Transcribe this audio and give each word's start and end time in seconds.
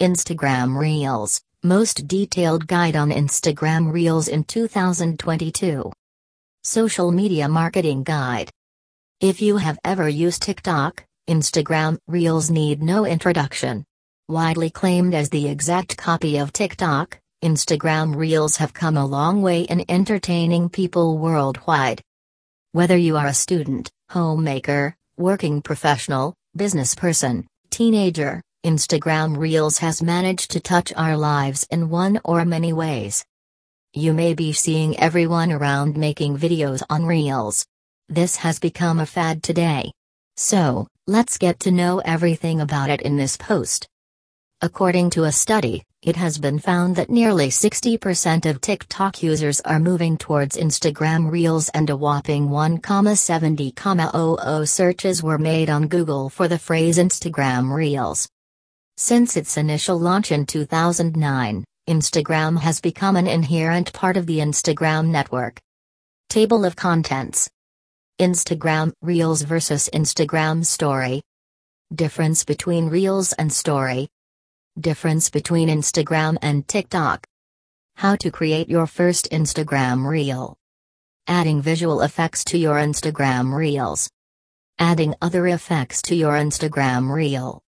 Instagram 0.00 0.78
Reels, 0.78 1.42
most 1.62 2.08
detailed 2.08 2.66
guide 2.66 2.96
on 2.96 3.10
Instagram 3.10 3.92
Reels 3.92 4.28
in 4.28 4.44
2022. 4.44 5.92
Social 6.64 7.12
Media 7.12 7.46
Marketing 7.46 8.02
Guide. 8.02 8.48
If 9.20 9.42
you 9.42 9.58
have 9.58 9.78
ever 9.84 10.08
used 10.08 10.40
TikTok, 10.40 11.04
Instagram 11.28 11.98
Reels 12.08 12.50
need 12.50 12.82
no 12.82 13.04
introduction. 13.04 13.84
Widely 14.26 14.70
claimed 14.70 15.12
as 15.12 15.28
the 15.28 15.46
exact 15.46 15.98
copy 15.98 16.38
of 16.38 16.54
TikTok, 16.54 17.20
Instagram 17.44 18.16
Reels 18.16 18.56
have 18.56 18.72
come 18.72 18.96
a 18.96 19.04
long 19.04 19.42
way 19.42 19.64
in 19.64 19.84
entertaining 19.90 20.70
people 20.70 21.18
worldwide. 21.18 22.00
Whether 22.72 22.96
you 22.96 23.18
are 23.18 23.26
a 23.26 23.34
student, 23.34 23.90
homemaker, 24.08 24.96
working 25.18 25.60
professional, 25.60 26.34
business 26.56 26.94
person, 26.94 27.46
teenager, 27.68 28.40
Instagram 28.64 29.36
Reels 29.38 29.78
has 29.78 30.02
managed 30.02 30.50
to 30.50 30.60
touch 30.60 30.92
our 30.94 31.16
lives 31.16 31.66
in 31.70 31.88
one 31.88 32.20
or 32.26 32.44
many 32.44 32.74
ways. 32.74 33.24
You 33.94 34.12
may 34.12 34.34
be 34.34 34.52
seeing 34.52 35.00
everyone 35.00 35.50
around 35.50 35.96
making 35.96 36.36
videos 36.36 36.82
on 36.90 37.06
Reels. 37.06 37.64
This 38.10 38.36
has 38.36 38.58
become 38.58 39.00
a 39.00 39.06
fad 39.06 39.42
today. 39.42 39.92
So, 40.36 40.88
let's 41.06 41.38
get 41.38 41.58
to 41.60 41.70
know 41.70 42.02
everything 42.04 42.60
about 42.60 42.90
it 42.90 43.00
in 43.00 43.16
this 43.16 43.38
post. 43.38 43.88
According 44.60 45.08
to 45.10 45.24
a 45.24 45.32
study, 45.32 45.82
it 46.02 46.16
has 46.16 46.36
been 46.36 46.58
found 46.58 46.96
that 46.96 47.08
nearly 47.08 47.48
60% 47.48 48.44
of 48.44 48.60
TikTok 48.60 49.22
users 49.22 49.62
are 49.62 49.80
moving 49.80 50.18
towards 50.18 50.58
Instagram 50.58 51.30
Reels 51.30 51.70
and 51.70 51.88
a 51.88 51.96
whopping 51.96 52.50
1,70,00 52.50 54.68
searches 54.68 55.22
were 55.22 55.38
made 55.38 55.70
on 55.70 55.88
Google 55.88 56.28
for 56.28 56.46
the 56.46 56.58
phrase 56.58 56.98
Instagram 56.98 57.72
Reels. 57.72 58.28
Since 59.02 59.38
its 59.38 59.56
initial 59.56 59.98
launch 59.98 60.30
in 60.30 60.44
2009, 60.44 61.64
Instagram 61.88 62.58
has 62.60 62.82
become 62.82 63.16
an 63.16 63.26
inherent 63.26 63.94
part 63.94 64.18
of 64.18 64.26
the 64.26 64.40
Instagram 64.40 65.06
network. 65.08 65.58
Table 66.28 66.66
of 66.66 66.76
Contents 66.76 67.48
Instagram 68.20 68.92
Reels 69.00 69.40
versus 69.40 69.88
Instagram 69.94 70.66
Story. 70.66 71.22
Difference 71.94 72.44
between 72.44 72.90
Reels 72.90 73.32
and 73.32 73.50
Story. 73.50 74.06
Difference 74.78 75.30
between 75.30 75.70
Instagram 75.70 76.36
and 76.42 76.68
TikTok. 76.68 77.26
How 77.96 78.16
to 78.16 78.30
create 78.30 78.68
your 78.68 78.86
first 78.86 79.30
Instagram 79.30 80.06
Reel. 80.06 80.58
Adding 81.26 81.62
visual 81.62 82.02
effects 82.02 82.44
to 82.44 82.58
your 82.58 82.76
Instagram 82.76 83.54
Reels. 83.54 84.10
Adding 84.78 85.14
other 85.22 85.46
effects 85.46 86.02
to 86.02 86.14
your 86.14 86.34
Instagram 86.34 87.10
Reel. 87.10 87.62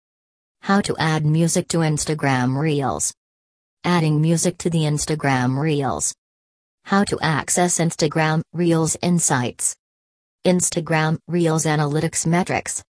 How 0.62 0.82
to 0.82 0.96
add 0.98 1.24
music 1.24 1.68
to 1.68 1.78
Instagram 1.78 2.56
Reels. 2.56 3.14
Adding 3.82 4.20
music 4.20 4.58
to 4.58 4.68
the 4.68 4.80
Instagram 4.80 5.58
Reels. 5.58 6.14
How 6.84 7.02
to 7.04 7.18
access 7.20 7.78
Instagram 7.78 8.42
Reels 8.52 8.94
Insights. 9.00 9.74
Instagram 10.46 11.18
Reels 11.26 11.64
Analytics 11.64 12.26
Metrics. 12.26 12.84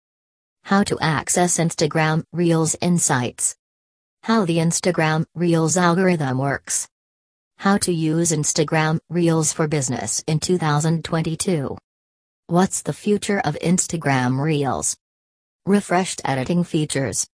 How 0.64 0.82
to 0.82 0.98
access 1.00 1.58
Instagram 1.58 2.24
Reels 2.32 2.74
Insights. 2.80 3.54
How 4.24 4.44
the 4.44 4.58
Instagram 4.58 5.24
Reels 5.36 5.76
algorithm 5.76 6.38
works. 6.38 6.88
How 7.58 7.78
to 7.78 7.92
use 7.92 8.32
Instagram 8.32 8.98
Reels 9.08 9.52
for 9.52 9.68
business 9.68 10.24
in 10.26 10.40
2022. 10.40 11.78
What's 12.48 12.82
the 12.82 12.92
future 12.92 13.38
of 13.38 13.56
Instagram 13.62 14.40
Reels? 14.40 14.96
Refreshed 15.66 16.20
editing 16.24 16.64
features. 16.64 17.29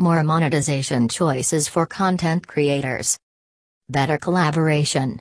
More 0.00 0.22
monetization 0.22 1.08
choices 1.08 1.66
for 1.66 1.84
content 1.84 2.46
creators. 2.46 3.18
Better 3.88 4.16
collaboration. 4.16 5.18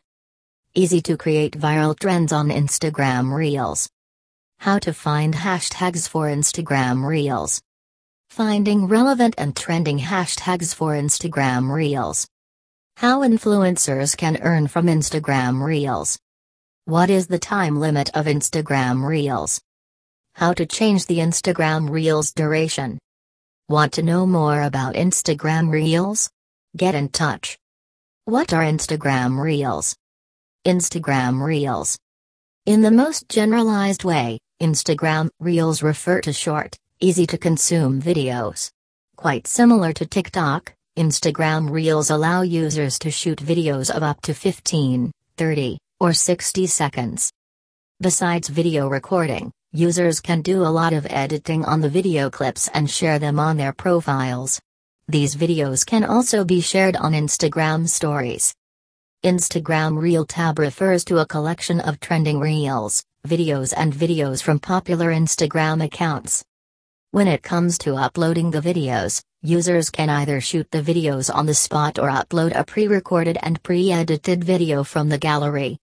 Easy 0.75 1.02
to 1.02 1.17
create 1.17 1.58
viral 1.58 1.97
trends 1.97 2.31
on 2.31 2.50
Instagram 2.50 3.34
Reels. 3.34 3.89
How 4.59 4.78
to 4.78 4.94
find 4.94 5.34
hashtags 5.34 6.07
for 6.07 6.28
Instagram 6.28 7.03
Reels. 7.03 7.59
Finding 8.29 8.85
relevant 8.85 9.34
and 9.40 9.56
trending 9.56 9.97
hashtags 9.97 10.75
for 10.75 10.91
Instagram 10.91 11.72
Reels. 11.72 12.28
How 12.97 13.22
influencers 13.22 14.16
can 14.16 14.38
earn 14.44 14.68
from 14.68 14.85
Instagram 14.85 15.63
Reels. 15.66 16.19
What 16.85 17.09
is 17.09 17.25
the 17.25 17.40
time 17.40 17.80
limit 17.80 18.12
of 18.13 18.28
Instagram 18.28 19.03
Reels? 19.03 19.59
How 20.35 20.53
to 20.53 20.68
change 20.68 21.07
the 21.07 21.18
Instagram 21.18 21.90
Reels 21.90 22.31
duration. 22.31 23.00
Want 23.69 23.91
to 23.95 24.01
know 24.01 24.25
more 24.25 24.61
about 24.61 24.95
Instagram 24.95 25.69
Reels? 25.69 26.29
Get 26.78 26.95
in 26.95 27.09
touch. 27.09 27.57
What 28.23 28.53
are 28.53 28.63
Instagram 28.63 29.38
Reels? 29.38 29.94
Instagram 30.66 31.44
Reels. 31.44 31.97
In 32.66 32.81
the 32.81 32.91
most 32.91 33.27
generalized 33.27 34.06
way, 34.06 34.39
Instagram 34.61 35.27
Reels 35.41 35.83
refer 35.83 36.22
to 36.22 36.31
short, 36.31 36.77
easy 37.01 37.27
to 37.27 37.38
consume 37.38 38.01
videos. 38.01 38.72
Quite 39.17 39.47
similar 39.47 39.91
to 39.91 40.06
TikTok, 40.06 40.73
Instagram 40.97 41.69
Reels 41.69 42.09
allow 42.09 42.44
users 42.44 42.97
to 43.00 43.11
shoot 43.11 43.39
videos 43.39 43.94
of 43.94 44.01
up 44.01 44.22
to 44.22 44.33
15, 44.33 45.11
30, 45.35 45.77
or 46.00 46.13
60 46.13 46.67
seconds. 46.67 47.33
Besides 48.00 48.47
video 48.47 48.88
recording, 48.88 49.51
Users 49.73 50.22
can 50.22 50.41
do 50.41 50.63
a 50.63 50.72
lot 50.72 50.94
of 50.94 51.05
editing 51.09 51.66
on 51.66 51.81
the 51.81 51.89
video 51.89 52.29
clips 52.29 52.69
and 52.73 52.89
share 52.89 53.19
them 53.19 53.38
on 53.38 53.57
their 53.57 53.73
profiles. 53.73 54.61
These 55.09 55.35
videos 55.35 55.85
can 55.85 56.05
also 56.05 56.45
be 56.45 56.61
shared 56.61 56.95
on 56.95 57.11
Instagram 57.11 57.89
stories. 57.89 58.56
Instagram 59.25 60.01
Reel 60.01 60.25
tab 60.25 60.57
refers 60.57 61.03
to 61.06 61.17
a 61.17 61.25
collection 61.25 61.81
of 61.81 62.00
trending 62.00 62.39
reels, 62.39 63.03
videos, 63.27 63.73
and 63.75 63.91
videos 63.91 64.41
from 64.41 64.57
popular 64.57 65.09
Instagram 65.11 65.83
accounts. 65.83 66.45
When 67.11 67.27
it 67.27 67.44
comes 67.44 67.77
to 67.79 67.95
uploading 67.95 68.51
the 68.51 68.61
videos, 68.61 69.22
users 69.41 69.89
can 69.89 70.09
either 70.09 70.39
shoot 70.39 70.72
the 70.72 70.81
videos 70.81 71.33
on 71.33 71.45
the 71.45 71.53
spot 71.53 72.00
or 72.00 72.09
upload 72.09 72.56
a 72.56 72.63
pre 72.63 72.88
recorded 72.88 73.38
and 73.44 73.61
pre 73.63 73.91
edited 73.91 74.45
video 74.45 74.85
from 74.85 75.09
the 75.09 75.17
gallery. 75.17 75.77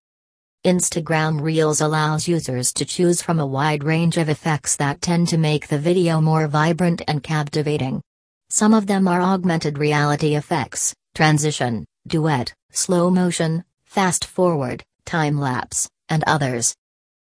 Instagram 0.64 1.42
Reels 1.42 1.82
allows 1.82 2.26
users 2.26 2.72
to 2.72 2.86
choose 2.86 3.20
from 3.20 3.38
a 3.38 3.46
wide 3.46 3.84
range 3.84 4.16
of 4.16 4.30
effects 4.30 4.76
that 4.76 5.02
tend 5.02 5.28
to 5.28 5.36
make 5.36 5.68
the 5.68 5.78
video 5.78 6.22
more 6.22 6.46
vibrant 6.48 7.02
and 7.06 7.22
captivating. 7.22 8.00
Some 8.48 8.72
of 8.72 8.86
them 8.86 9.06
are 9.06 9.20
augmented 9.20 9.76
reality 9.76 10.36
effects, 10.36 10.94
transition, 11.14 11.84
duet, 12.06 12.54
slow 12.72 13.10
motion, 13.10 13.62
fast 13.84 14.24
forward, 14.24 14.82
time 15.04 15.38
lapse, 15.38 15.86
and 16.08 16.24
others. 16.26 16.74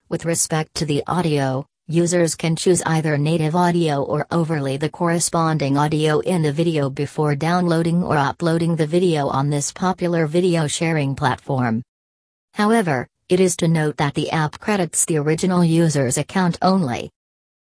With 0.08 0.24
respect 0.24 0.76
to 0.76 0.86
the 0.86 1.02
audio, 1.08 1.66
users 1.88 2.36
can 2.36 2.54
choose 2.54 2.80
either 2.82 3.18
native 3.18 3.56
audio 3.56 4.04
or 4.04 4.28
overlay 4.30 4.76
the 4.76 4.88
corresponding 4.88 5.76
audio 5.76 6.20
in 6.20 6.42
the 6.42 6.52
video 6.52 6.90
before 6.90 7.34
downloading 7.34 8.04
or 8.04 8.16
uploading 8.16 8.76
the 8.76 8.86
video 8.86 9.26
on 9.26 9.50
this 9.50 9.72
popular 9.72 10.28
video 10.28 10.68
sharing 10.68 11.16
platform. 11.16 11.82
However, 12.54 13.08
it 13.28 13.40
is 13.40 13.56
to 13.56 13.66
note 13.66 13.96
that 13.96 14.14
the 14.14 14.30
app 14.30 14.60
credits 14.60 15.04
the 15.04 15.16
original 15.16 15.64
user's 15.64 16.16
account 16.16 16.56
only. 16.62 17.10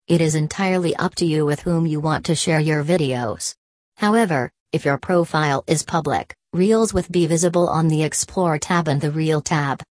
It 0.07 0.19
is 0.19 0.33
entirely 0.33 0.95
up 0.95 1.13
to 1.15 1.25
you 1.25 1.45
with 1.45 1.59
whom 1.59 1.85
you 1.85 1.99
want 1.99 2.25
to 2.25 2.35
share 2.35 2.59
your 2.59 2.83
videos. 2.83 3.53
However, 3.97 4.51
if 4.71 4.83
your 4.83 4.97
profile 4.97 5.63
is 5.67 5.83
public, 5.83 6.35
Reels 6.53 6.91
will 6.91 7.05
be 7.11 7.27
visible 7.27 7.67
on 7.67 7.87
the 7.87 8.01
Explore 8.01 8.57
tab 8.57 8.87
and 8.87 8.99
the 8.99 9.11
Reel 9.11 9.41
tab. 9.41 9.83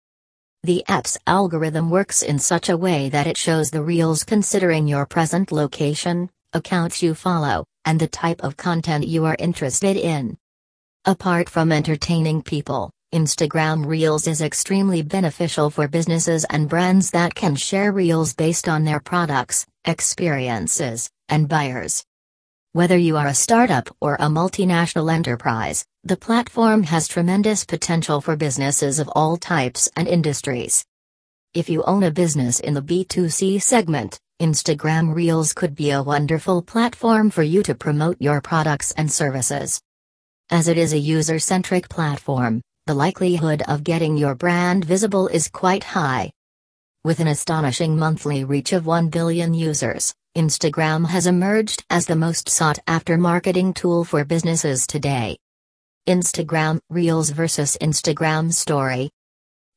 The 0.64 0.84
app's 0.88 1.16
algorithm 1.28 1.90
works 1.90 2.22
in 2.22 2.40
such 2.40 2.68
a 2.68 2.76
way 2.76 3.08
that 3.10 3.28
it 3.28 3.36
shows 3.36 3.70
the 3.70 3.82
Reels 3.82 4.24
considering 4.24 4.88
your 4.88 5.06
present 5.06 5.52
location, 5.52 6.28
accounts 6.52 7.02
you 7.02 7.14
follow, 7.14 7.64
and 7.84 8.00
the 8.00 8.08
type 8.08 8.42
of 8.42 8.56
content 8.56 9.06
you 9.06 9.24
are 9.26 9.36
interested 9.38 9.96
in. 9.96 10.36
Apart 11.04 11.48
from 11.48 11.70
entertaining 11.70 12.42
people, 12.42 12.90
Instagram 13.12 13.84
Reels 13.84 14.26
is 14.26 14.40
extremely 14.40 15.02
beneficial 15.02 15.68
for 15.68 15.86
businesses 15.86 16.46
and 16.48 16.66
brands 16.66 17.10
that 17.10 17.34
can 17.34 17.54
share 17.54 17.92
Reels 17.92 18.32
based 18.32 18.70
on 18.70 18.84
their 18.84 19.00
products, 19.00 19.66
experiences, 19.84 21.10
and 21.28 21.46
buyers. 21.46 22.02
Whether 22.72 22.96
you 22.96 23.18
are 23.18 23.26
a 23.26 23.34
startup 23.34 23.94
or 24.00 24.14
a 24.14 24.28
multinational 24.28 25.12
enterprise, 25.12 25.84
the 26.04 26.16
platform 26.16 26.84
has 26.84 27.06
tremendous 27.06 27.66
potential 27.66 28.22
for 28.22 28.34
businesses 28.34 28.98
of 28.98 29.10
all 29.10 29.36
types 29.36 29.90
and 29.94 30.08
industries. 30.08 30.82
If 31.52 31.68
you 31.68 31.82
own 31.82 32.04
a 32.04 32.10
business 32.10 32.60
in 32.60 32.72
the 32.72 32.80
B2C 32.80 33.60
segment, 33.60 34.18
Instagram 34.40 35.14
Reels 35.14 35.52
could 35.52 35.74
be 35.74 35.90
a 35.90 36.02
wonderful 36.02 36.62
platform 36.62 37.28
for 37.28 37.42
you 37.42 37.62
to 37.64 37.74
promote 37.74 38.16
your 38.22 38.40
products 38.40 38.92
and 38.92 39.12
services. 39.12 39.82
As 40.48 40.66
it 40.66 40.78
is 40.78 40.94
a 40.94 40.98
user 40.98 41.38
centric 41.38 41.90
platform, 41.90 42.62
the 42.86 42.94
likelihood 42.94 43.62
of 43.68 43.84
getting 43.84 44.16
your 44.16 44.34
brand 44.34 44.84
visible 44.84 45.28
is 45.28 45.48
quite 45.48 45.84
high. 45.84 46.32
With 47.04 47.20
an 47.20 47.28
astonishing 47.28 47.96
monthly 47.96 48.42
reach 48.42 48.72
of 48.72 48.86
1 48.86 49.08
billion 49.08 49.54
users, 49.54 50.12
Instagram 50.36 51.06
has 51.06 51.28
emerged 51.28 51.84
as 51.90 52.06
the 52.06 52.16
most 52.16 52.48
sought 52.48 52.80
after 52.88 53.16
marketing 53.16 53.72
tool 53.72 54.02
for 54.02 54.24
businesses 54.24 54.88
today. 54.88 55.36
Instagram 56.08 56.80
Reels 56.90 57.30
versus 57.30 57.76
Instagram 57.80 58.52
Story. 58.52 59.10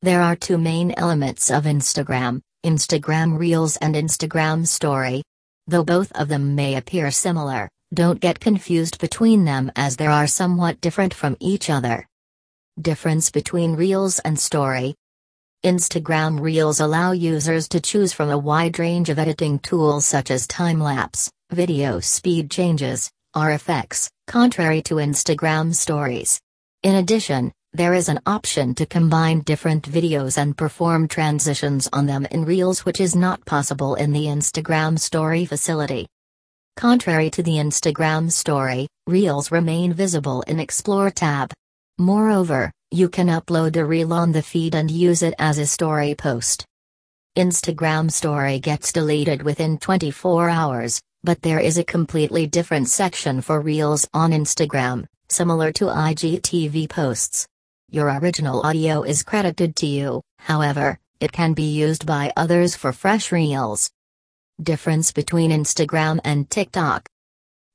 There 0.02 0.24
are 0.24 0.36
two 0.36 0.58
main 0.58 0.92
elements 0.98 1.52
of 1.52 1.66
Instagram 1.66 2.42
Instagram 2.66 3.38
Reels 3.38 3.78
and 3.78 3.94
Instagram 3.94 4.66
Story. 4.66 5.22
Though 5.68 5.84
both 5.84 6.12
of 6.14 6.28
them 6.28 6.56
may 6.56 6.76
appear 6.76 7.12
similar, 7.12 7.70
don't 7.94 8.20
get 8.20 8.40
confused 8.40 8.98
between 8.98 9.46
them 9.46 9.72
as 9.76 9.98
they 9.98 10.08
are 10.08 10.26
somewhat 10.26 10.82
different 10.82 11.14
from 11.14 11.38
each 11.40 11.70
other. 11.70 12.08
Difference 12.82 13.32
between 13.32 13.78
Reels 13.78 14.20
and 14.20 14.38
Story 14.38 14.96
Instagram 15.64 16.42
Reels 16.42 16.82
allow 16.82 17.14
users 17.14 17.70
to 17.70 17.80
choose 17.80 18.12
from 18.12 18.30
a 18.30 18.38
wide 18.38 18.80
range 18.80 19.08
of 19.08 19.18
editing 19.18 19.60
tools 19.60 20.06
such 20.06 20.30
as 20.30 20.46
time-lapse, 20.46 21.32
video 21.52 22.02
speed 22.02 22.52
changes, 22.52 23.10
RFX, 23.34 24.10
contrary 24.28 24.82
to 24.82 24.96
Instagram 24.96 25.74
Stories. 25.74 26.38
In 26.84 26.96
addition, 26.96 27.54
there 27.72 27.94
is 27.94 28.10
an 28.10 28.20
option 28.26 28.76
to 28.76 28.86
combine 28.86 29.40
different 29.40 29.90
videos 29.90 30.38
and 30.38 30.58
perform 30.58 31.08
transitions 31.08 31.88
on 31.94 32.08
them 32.08 32.26
in 32.30 32.44
Reels 32.44 32.84
which 32.84 33.00
is 33.00 33.16
not 33.16 33.46
possible 33.46 33.96
in 33.96 34.12
the 34.12 34.26
Instagram 34.26 35.00
Story 35.00 35.46
facility. 35.46 36.08
Contrary 36.76 37.30
to 37.30 37.42
the 37.42 37.54
Instagram 37.54 38.30
Story, 38.30 38.86
Reels 39.08 39.50
remain 39.50 39.94
visible 39.94 40.42
in 40.42 40.60
Explore 40.60 41.10
tab. 41.10 41.54
Moreover, 41.98 42.74
you 42.92 43.08
can 43.08 43.28
upload 43.28 43.72
the 43.72 43.86
reel 43.86 44.12
on 44.12 44.34
the 44.34 44.42
feed 44.42 44.76
and 44.76 44.92
use 44.92 45.24
it 45.24 45.34
as 45.40 45.58
a 45.58 45.66
story 45.66 46.14
post. 46.14 46.66
Instagram 47.38 48.12
Story 48.12 48.60
gets 48.60 48.92
deleted 48.92 49.42
within 49.44 49.78
24 49.78 50.50
hours, 50.50 51.02
but 51.24 51.42
there 51.42 51.60
is 51.60 51.78
a 51.78 51.86
completely 51.86 52.48
different 52.48 52.90
section 52.90 53.40
for 53.40 53.62
Reels 53.62 54.06
on 54.14 54.32
Instagram, 54.32 55.06
similar 55.30 55.72
to 55.72 55.86
IGTV 55.86 56.90
posts. 56.90 57.48
Your 57.90 58.10
original 58.20 58.62
audio 58.66 59.04
is 59.04 59.24
credited 59.24 59.78
to 59.78 59.86
you, 59.86 60.22
however, 60.40 61.00
it 61.22 61.32
can 61.32 61.54
be 61.54 61.74
used 61.74 62.06
by 62.06 62.34
others 62.36 62.76
for 62.76 62.92
fresh 62.92 63.32
reels. 63.32 63.90
Difference 64.62 65.14
between 65.14 65.52
Instagram 65.52 66.20
and 66.26 66.50
TikTok. 66.50 67.08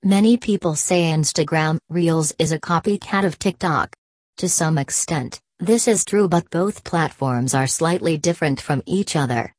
Many 0.02 0.37
people 0.37 0.75
say 0.75 1.05
Instagram 1.05 1.78
Reels 1.88 2.34
is 2.38 2.52
a 2.52 2.61
copycat 2.61 3.25
of 3.25 3.38
TikTok. 3.38 3.94
To 4.40 4.48
some 4.48 4.78
extent, 4.78 5.38
this 5.58 5.87
is 5.87 6.02
true, 6.02 6.26
but 6.26 6.48
both 6.48 6.82
platforms 6.82 7.52
are 7.52 7.66
slightly 7.66 8.16
different 8.16 8.58
from 8.58 8.82
each 8.87 9.14
other. 9.14 9.54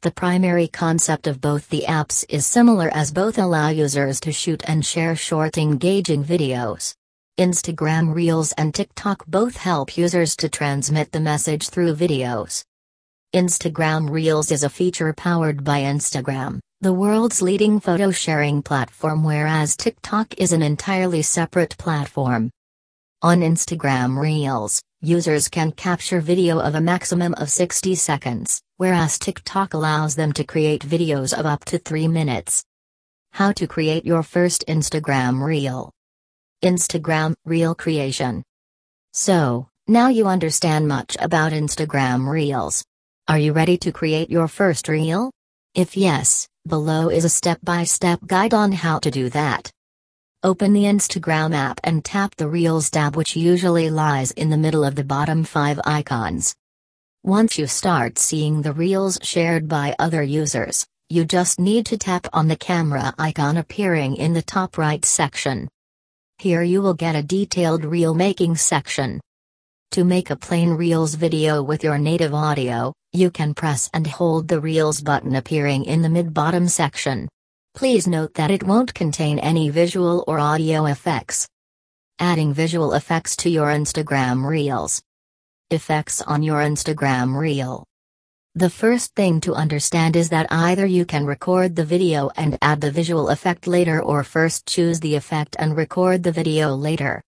The 0.00 0.10
primary 0.10 0.68
concept 0.68 1.26
of 1.26 1.42
both 1.42 1.68
the 1.68 1.84
apps 1.86 2.24
is 2.30 2.46
similar 2.46 2.88
as 2.94 3.12
both 3.12 3.36
allow 3.36 3.68
users 3.68 4.18
to 4.20 4.32
shoot 4.32 4.62
and 4.66 4.86
share 4.86 5.16
short 5.16 5.58
engaging 5.58 6.24
videos. 6.24 6.94
Instagram 7.38 8.14
Reels 8.14 8.52
and 8.52 8.74
TikTok 8.74 9.26
both 9.26 9.58
help 9.58 9.98
users 9.98 10.34
to 10.36 10.48
transmit 10.48 11.12
the 11.12 11.20
message 11.20 11.68
through 11.68 11.94
videos. 11.94 12.64
Instagram 13.34 14.08
Reels 14.08 14.50
is 14.50 14.64
a 14.64 14.70
feature 14.70 15.12
powered 15.12 15.62
by 15.62 15.82
Instagram, 15.82 16.58
the 16.80 16.94
world's 16.94 17.42
leading 17.42 17.80
photo 17.80 18.10
sharing 18.10 18.62
platform, 18.62 19.24
whereas 19.24 19.76
TikTok 19.76 20.32
is 20.38 20.54
an 20.54 20.62
entirely 20.62 21.20
separate 21.20 21.76
platform. 21.76 22.50
On 23.22 23.40
Instagram 23.40 24.20
Reels, 24.20 24.82
users 25.00 25.48
can 25.48 25.72
capture 25.72 26.20
video 26.20 26.60
of 26.60 26.74
a 26.74 26.82
maximum 26.82 27.32
of 27.38 27.50
60 27.50 27.94
seconds, 27.94 28.60
whereas 28.76 29.18
TikTok 29.18 29.72
allows 29.72 30.16
them 30.16 30.34
to 30.34 30.44
create 30.44 30.84
videos 30.84 31.32
of 31.32 31.46
up 31.46 31.64
to 31.64 31.78
3 31.78 32.08
minutes. 32.08 32.62
How 33.32 33.52
to 33.52 33.66
create 33.66 34.04
your 34.04 34.22
first 34.22 34.66
Instagram 34.68 35.42
Reel. 35.42 35.90
Instagram 36.62 37.32
Reel 37.46 37.74
creation. 37.74 38.42
So, 39.14 39.68
now 39.88 40.08
you 40.08 40.26
understand 40.26 40.86
much 40.86 41.16
about 41.18 41.52
Instagram 41.52 42.28
Reels. 42.28 42.84
Are 43.28 43.38
you 43.38 43.54
ready 43.54 43.78
to 43.78 43.92
create 43.92 44.28
your 44.28 44.46
first 44.46 44.88
reel? 44.88 45.30
If 45.74 45.96
yes, 45.96 46.46
below 46.68 47.08
is 47.08 47.24
a 47.24 47.30
step 47.30 47.60
by 47.62 47.84
step 47.84 48.20
guide 48.26 48.52
on 48.52 48.72
how 48.72 48.98
to 48.98 49.10
do 49.10 49.30
that. 49.30 49.72
Open 50.46 50.72
the 50.72 50.84
Instagram 50.84 51.56
app 51.56 51.80
and 51.82 52.04
tap 52.04 52.36
the 52.36 52.46
Reels 52.46 52.88
tab, 52.88 53.16
which 53.16 53.34
usually 53.34 53.90
lies 53.90 54.30
in 54.30 54.48
the 54.48 54.56
middle 54.56 54.84
of 54.84 54.94
the 54.94 55.02
bottom 55.02 55.42
five 55.42 55.80
icons. 55.84 56.54
Once 57.24 57.58
you 57.58 57.66
start 57.66 58.16
seeing 58.16 58.62
the 58.62 58.72
Reels 58.72 59.18
shared 59.22 59.66
by 59.66 59.96
other 59.98 60.22
users, 60.22 60.86
you 61.08 61.24
just 61.24 61.58
need 61.58 61.84
to 61.86 61.98
tap 61.98 62.28
on 62.32 62.46
the 62.46 62.54
camera 62.54 63.12
icon 63.18 63.56
appearing 63.56 64.14
in 64.18 64.34
the 64.34 64.42
top 64.42 64.78
right 64.78 65.04
section. 65.04 65.68
Here 66.38 66.62
you 66.62 66.80
will 66.80 66.94
get 66.94 67.16
a 67.16 67.24
detailed 67.24 67.84
reel 67.84 68.14
making 68.14 68.54
section. 68.54 69.20
To 69.90 70.04
make 70.04 70.30
a 70.30 70.36
plain 70.36 70.70
Reels 70.70 71.16
video 71.16 71.60
with 71.60 71.82
your 71.82 71.98
native 71.98 72.34
audio, 72.34 72.92
you 73.12 73.32
can 73.32 73.52
press 73.52 73.90
and 73.92 74.06
hold 74.06 74.46
the 74.46 74.60
Reels 74.60 75.00
button 75.00 75.34
appearing 75.34 75.86
in 75.86 76.02
the 76.02 76.08
mid-bottom 76.08 76.68
section. 76.68 77.28
Please 77.76 78.06
note 78.06 78.32
that 78.32 78.50
it 78.50 78.62
won't 78.62 78.94
contain 78.94 79.38
any 79.38 79.68
visual 79.68 80.24
or 80.26 80.38
audio 80.38 80.86
effects. 80.86 81.46
Adding 82.18 82.54
visual 82.54 82.94
effects 82.94 83.36
to 83.36 83.50
your 83.50 83.66
Instagram 83.66 84.48
Reels. 84.48 85.02
Effects 85.70 86.22
on 86.22 86.42
your 86.42 86.60
Instagram 86.60 87.36
Reel. 87.38 87.84
The 88.54 88.70
first 88.70 89.14
thing 89.14 89.42
to 89.42 89.52
understand 89.52 90.16
is 90.16 90.30
that 90.30 90.50
either 90.50 90.86
you 90.86 91.04
can 91.04 91.26
record 91.26 91.76
the 91.76 91.84
video 91.84 92.30
and 92.34 92.56
add 92.62 92.80
the 92.80 92.90
visual 92.90 93.28
effect 93.28 93.66
later 93.66 94.02
or 94.02 94.24
first 94.24 94.64
choose 94.64 94.98
the 95.00 95.14
effect 95.14 95.54
and 95.58 95.76
record 95.76 96.22
the 96.22 96.32
video 96.32 96.74
later. 96.74 97.20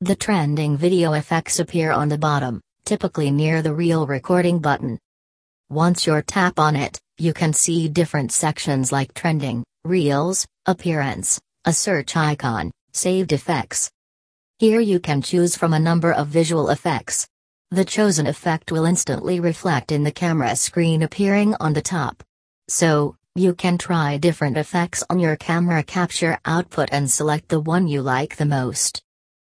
The 0.00 0.16
trending 0.16 0.76
video 0.76 1.12
effects 1.12 1.60
appear 1.60 1.92
on 1.92 2.08
the 2.08 2.18
bottom, 2.18 2.60
typically 2.84 3.30
near 3.30 3.62
the 3.62 3.72
reel 3.72 4.04
recording 4.04 4.58
button. 4.58 4.98
Once 5.70 6.08
you 6.08 6.20
tap 6.22 6.58
on 6.58 6.74
it, 6.74 6.98
you 7.18 7.32
can 7.32 7.52
see 7.52 7.88
different 7.88 8.32
sections 8.32 8.90
like 8.90 9.14
trending, 9.14 9.64
reels, 9.86 10.46
appearance, 10.66 11.40
a 11.64 11.72
search 11.72 12.16
icon, 12.16 12.70
saved 12.92 13.32
effects. 13.32 13.90
Here 14.58 14.80
you 14.80 15.00
can 15.00 15.22
choose 15.22 15.56
from 15.56 15.72
a 15.72 15.78
number 15.78 16.12
of 16.12 16.28
visual 16.28 16.70
effects. 16.70 17.26
The 17.70 17.84
chosen 17.84 18.26
effect 18.26 18.70
will 18.70 18.84
instantly 18.84 19.40
reflect 19.40 19.92
in 19.92 20.04
the 20.04 20.12
camera 20.12 20.54
screen 20.56 21.02
appearing 21.02 21.54
on 21.60 21.72
the 21.72 21.82
top. 21.82 22.22
So, 22.68 23.16
you 23.34 23.54
can 23.54 23.76
try 23.76 24.16
different 24.16 24.56
effects 24.56 25.04
on 25.10 25.18
your 25.18 25.36
camera 25.36 25.82
capture 25.82 26.38
output 26.44 26.88
and 26.90 27.10
select 27.10 27.48
the 27.48 27.60
one 27.60 27.86
you 27.86 28.02
like 28.02 28.36
the 28.36 28.46
most. 28.46 29.02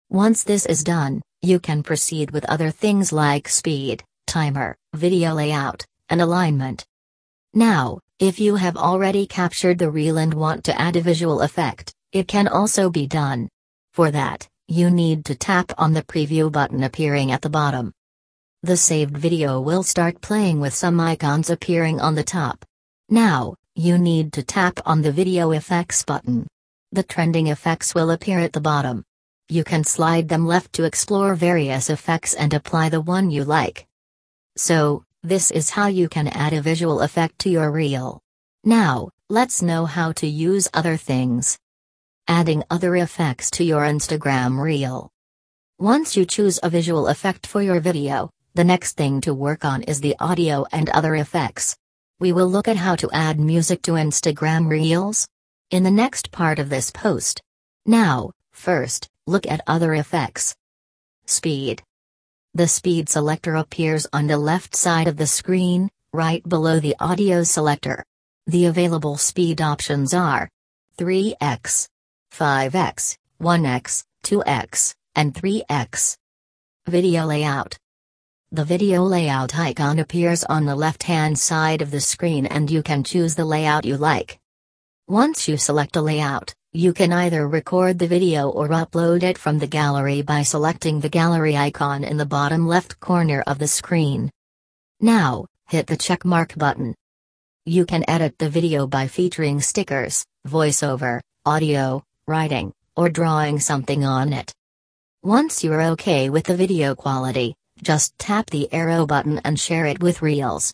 Once 0.09 0.43
this 0.43 0.65
is 0.65 0.83
done, 0.83 1.21
you 1.41 1.59
can 1.59 1.83
proceed 1.83 2.31
with 2.31 2.45
other 2.45 2.71
things 2.71 3.11
like 3.11 3.47
speed, 3.47 4.03
timer, 4.25 4.75
video 4.93 5.33
layout, 5.33 5.85
and 6.09 6.21
alignment. 6.21 6.85
Now, 7.53 7.99
if 8.19 8.39
you 8.39 8.55
have 8.55 8.77
already 8.77 9.27
captured 9.27 9.77
the 9.77 9.91
reel 9.91 10.17
and 10.17 10.33
want 10.33 10.63
to 10.63 10.81
add 10.81 10.95
a 10.95 11.01
visual 11.01 11.41
effect, 11.41 11.93
it 12.11 12.27
can 12.27 12.47
also 12.47 12.89
be 12.89 13.05
done. 13.05 13.47
For 13.93 14.09
that, 14.09 14.47
you 14.67 14.89
need 14.89 15.23
to 15.25 15.35
tap 15.35 15.71
on 15.77 15.93
the 15.93 16.01
preview 16.01 16.51
button 16.51 16.83
appearing 16.83 17.31
at 17.31 17.43
the 17.43 17.49
bottom. 17.49 17.93
The 18.63 18.75
saved 18.75 19.15
video 19.15 19.61
will 19.61 19.83
start 19.83 20.19
playing 20.19 20.59
with 20.59 20.73
some 20.73 20.99
icons 20.99 21.51
appearing 21.51 21.99
on 22.01 22.15
the 22.15 22.23
top. 22.23 22.65
Now, 23.07 23.53
you 23.75 23.99
need 23.99 24.33
to 24.33 24.41
tap 24.41 24.79
on 24.85 25.03
the 25.03 25.11
video 25.11 25.51
effects 25.51 26.03
button. 26.03 26.47
The 26.91 27.03
trending 27.03 27.47
effects 27.47 27.93
will 27.93 28.09
appear 28.09 28.39
at 28.39 28.53
the 28.53 28.61
bottom. 28.61 29.03
You 29.47 29.63
can 29.63 29.83
slide 29.83 30.27
them 30.27 30.47
left 30.47 30.73
to 30.73 30.85
explore 30.85 31.35
various 31.35 31.91
effects 31.91 32.33
and 32.33 32.51
apply 32.53 32.89
the 32.89 33.01
one 33.01 33.29
you 33.29 33.43
like. 33.43 33.85
So, 34.55 35.03
this 35.23 35.51
is 35.51 35.71
how 35.71 35.87
you 35.87 36.07
can 36.07 36.27
add 36.27 36.53
a 36.53 36.61
visual 36.61 37.01
effect 37.01 37.39
to 37.39 37.49
your 37.49 37.71
reel. 37.71 38.21
Now, 38.63 39.09
let's 39.29 39.61
know 39.61 39.85
how 39.85 40.11
to 40.13 40.27
use 40.27 40.69
other 40.73 40.97
things. 40.97 41.57
Adding 42.27 42.63
other 42.69 42.95
effects 42.95 43.49
to 43.51 43.63
your 43.63 43.81
Instagram 43.81 44.59
reel. 44.61 45.09
Once 45.79 46.17
you 46.17 46.25
choose 46.25 46.59
a 46.63 46.69
visual 46.69 47.07
effect 47.07 47.47
for 47.47 47.61
your 47.61 47.79
video, 47.79 48.29
the 48.55 48.63
next 48.63 48.97
thing 48.97 49.21
to 49.21 49.33
work 49.33 49.63
on 49.63 49.83
is 49.83 50.01
the 50.01 50.15
audio 50.19 50.65
and 50.71 50.89
other 50.89 51.15
effects. 51.15 51.75
We 52.19 52.31
will 52.31 52.47
look 52.47 52.67
at 52.67 52.77
how 52.77 52.95
to 52.95 53.11
add 53.11 53.39
music 53.39 53.83
to 53.83 53.91
Instagram 53.91 54.69
Reels 54.69 55.27
in 55.69 55.83
the 55.83 55.91
next 55.91 56.31
part 56.31 56.57
of 56.57 56.69
this 56.69 56.89
post. 56.89 57.41
Now, 57.85 58.31
first, 58.51 59.07
look 59.27 59.45
at 59.45 59.61
other 59.67 59.93
effects. 59.93 60.55
Speed. 61.25 61.83
The 62.57 62.67
speed 62.67 63.07
selector 63.07 63.53
appears 63.53 64.07
on 64.11 64.25
the 64.25 64.39
left 64.39 64.75
side 64.75 65.07
of 65.07 65.17
the 65.17 65.27
screen, 65.27 65.91
right 66.11 66.41
below 66.49 66.79
the 66.79 66.95
audio 66.99 67.43
selector. 67.43 68.03
The 68.47 68.65
available 68.65 69.15
speed 69.17 69.61
options 69.61 70.11
are 70.11 70.49
3x, 70.97 71.87
5x, 72.33 73.17
1x, 73.39 74.03
2x, 74.23 74.95
and 75.13 75.35
3x. 75.35 76.17
Video 76.87 77.25
layout. 77.27 77.77
The 78.51 78.65
video 78.65 79.03
layout 79.03 79.55
icon 79.55 79.99
appears 79.99 80.43
on 80.43 80.65
the 80.65 80.75
left-hand 80.75 81.37
side 81.37 81.83
of 81.83 81.91
the 81.91 82.01
screen 82.01 82.47
and 82.47 82.71
you 82.71 82.81
can 82.81 83.03
choose 83.03 83.35
the 83.35 83.45
layout 83.45 83.85
you 83.85 83.97
like. 83.97 84.39
Once 85.09 85.47
you 85.47 85.55
select 85.55 85.95
a 85.95 86.01
layout, 86.01 86.53
you 86.73 86.91
can 86.91 87.13
either 87.13 87.47
record 87.47 87.97
the 87.97 88.07
video 88.07 88.49
or 88.49 88.67
upload 88.67 89.23
it 89.23 89.37
from 89.37 89.57
the 89.57 89.65
gallery 89.65 90.21
by 90.21 90.43
selecting 90.43 90.99
the 90.99 91.07
gallery 91.07 91.55
icon 91.55 92.03
in 92.03 92.17
the 92.17 92.25
bottom 92.25 92.67
left 92.67 92.99
corner 92.99 93.41
of 93.47 93.57
the 93.57 93.67
screen. 93.69 94.29
Now, 94.99 95.45
hit 95.69 95.87
the 95.87 95.95
checkmark 95.95 96.57
button. 96.57 96.93
You 97.65 97.85
can 97.85 98.03
edit 98.09 98.37
the 98.37 98.49
video 98.49 98.85
by 98.85 99.07
featuring 99.07 99.61
stickers, 99.61 100.25
voiceover, 100.45 101.21
audio, 101.45 102.03
writing, 102.27 102.73
or 102.97 103.07
drawing 103.07 103.61
something 103.61 104.03
on 104.03 104.33
it. 104.33 104.51
Once 105.23 105.63
you're 105.63 105.83
okay 105.83 106.29
with 106.29 106.43
the 106.43 106.57
video 106.57 106.95
quality, 106.95 107.55
just 107.81 108.11
tap 108.19 108.49
the 108.49 108.67
arrow 108.73 109.05
button 109.05 109.39
and 109.45 109.57
share 109.57 109.85
it 109.85 110.01
with 110.01 110.21
Reels. 110.21 110.73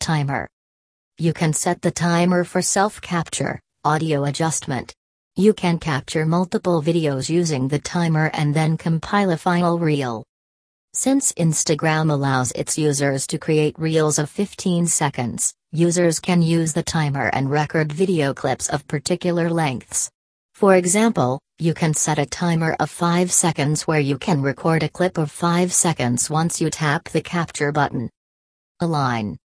Timer. 0.00 0.48
You 1.22 1.32
can 1.32 1.52
set 1.52 1.80
the 1.80 1.92
timer 1.92 2.42
for 2.42 2.60
self-capture, 2.60 3.60
audio 3.84 4.24
adjustment. 4.24 4.92
You 5.36 5.54
can 5.54 5.78
capture 5.78 6.26
multiple 6.26 6.82
videos 6.82 7.28
using 7.28 7.68
the 7.68 7.78
timer 7.78 8.28
and 8.34 8.52
then 8.52 8.76
compile 8.76 9.30
a 9.30 9.36
final 9.36 9.78
reel. 9.78 10.24
Since 10.94 11.32
Instagram 11.34 12.10
allows 12.10 12.50
its 12.56 12.76
users 12.76 13.28
to 13.28 13.38
create 13.38 13.78
reels 13.78 14.18
of 14.18 14.30
15 14.30 14.88
seconds, 14.88 15.54
users 15.70 16.18
can 16.18 16.42
use 16.42 16.72
the 16.72 16.82
timer 16.82 17.28
and 17.28 17.48
record 17.48 17.92
video 17.92 18.34
clips 18.34 18.68
of 18.68 18.88
particular 18.88 19.48
lengths. 19.48 20.10
For 20.54 20.74
example, 20.74 21.38
you 21.60 21.72
can 21.72 21.94
set 21.94 22.18
a 22.18 22.26
timer 22.26 22.74
of 22.80 22.90
5 22.90 23.30
seconds 23.30 23.86
where 23.86 24.00
you 24.00 24.18
can 24.18 24.42
record 24.42 24.82
a 24.82 24.88
clip 24.88 25.18
of 25.18 25.30
5 25.30 25.72
seconds 25.72 26.28
once 26.28 26.60
you 26.60 26.68
tap 26.68 27.04
the 27.10 27.22
capture 27.22 27.70
button. 27.70 28.10
Align. 28.80 29.36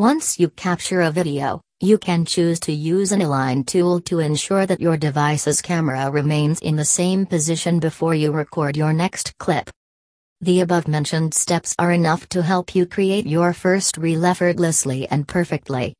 Once 0.00 0.40
you 0.40 0.48
capture 0.48 1.02
a 1.02 1.10
video, 1.10 1.60
you 1.78 1.98
can 1.98 2.24
choose 2.24 2.58
to 2.58 2.72
use 2.72 3.12
an 3.12 3.20
align 3.20 3.62
tool 3.62 4.00
to 4.00 4.18
ensure 4.18 4.64
that 4.64 4.80
your 4.80 4.96
device's 4.96 5.60
camera 5.60 6.10
remains 6.10 6.58
in 6.60 6.74
the 6.74 6.86
same 6.86 7.26
position 7.26 7.78
before 7.78 8.14
you 8.14 8.32
record 8.32 8.78
your 8.78 8.94
next 8.94 9.36
clip. 9.36 9.68
The 10.40 10.60
above 10.60 10.88
mentioned 10.88 11.34
steps 11.34 11.74
are 11.78 11.92
enough 11.92 12.26
to 12.30 12.42
help 12.42 12.74
you 12.74 12.86
create 12.86 13.26
your 13.26 13.52
first 13.52 13.98
reel 13.98 14.24
effortlessly 14.24 15.06
and 15.08 15.28
perfectly. 15.28 15.94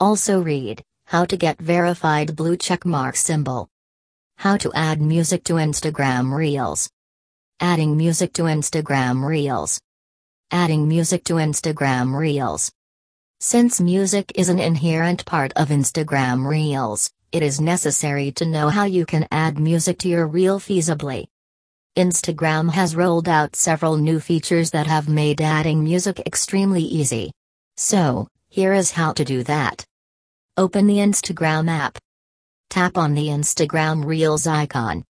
Also 0.00 0.40
read, 0.40 0.82
How 1.04 1.26
to 1.26 1.36
get 1.36 1.58
verified 1.58 2.36
blue 2.36 2.56
checkmark 2.56 3.16
symbol. 3.18 3.68
How 4.38 4.56
to 4.56 4.72
add 4.72 5.02
music 5.02 5.44
to 5.44 5.56
Instagram 5.56 6.34
Reels. 6.34 6.88
Adding 7.60 7.98
music 7.98 8.32
to 8.32 8.44
Instagram 8.44 9.22
Reels. 9.28 9.78
Adding 10.50 10.88
music 10.88 11.22
to 11.24 11.34
Instagram 11.34 12.18
Reels. 12.18 12.72
Since 13.40 13.82
music 13.82 14.32
is 14.34 14.48
an 14.48 14.58
inherent 14.58 15.26
part 15.26 15.52
of 15.56 15.68
Instagram 15.68 16.48
Reels, 16.48 17.10
it 17.32 17.42
is 17.42 17.60
necessary 17.60 18.32
to 18.32 18.46
know 18.46 18.70
how 18.70 18.84
you 18.84 19.04
can 19.04 19.28
add 19.30 19.58
music 19.58 19.98
to 19.98 20.08
your 20.08 20.26
reel 20.26 20.58
feasibly. 20.58 21.26
Instagram 21.98 22.70
has 22.70 22.96
rolled 22.96 23.28
out 23.28 23.54
several 23.54 23.98
new 23.98 24.20
features 24.20 24.70
that 24.70 24.86
have 24.86 25.10
made 25.10 25.42
adding 25.42 25.84
music 25.84 26.18
extremely 26.24 26.80
easy. 26.80 27.30
So, 27.76 28.26
here 28.48 28.72
is 28.72 28.92
how 28.92 29.12
to 29.12 29.24
do 29.24 29.42
that. 29.42 29.84
Open 30.56 30.86
the 30.86 30.96
Instagram 30.96 31.68
app. 31.68 31.98
Tap 32.70 32.96
on 32.96 33.12
the 33.12 33.26
Instagram 33.26 34.06
Reels 34.06 34.46
icon. 34.46 35.04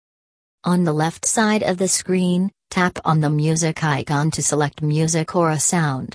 On 0.65 0.83
the 0.83 0.93
left 0.93 1.25
side 1.25 1.63
of 1.63 1.77
the 1.77 1.87
screen, 1.87 2.51
tap 2.69 2.99
on 3.05 3.21
the 3.21 3.29
music 3.29 3.85
icon 3.85 4.31
to 4.31 4.43
select 4.43 4.81
music 4.81 5.33
or 5.33 5.51
a 5.51 5.59
sound. 5.61 6.13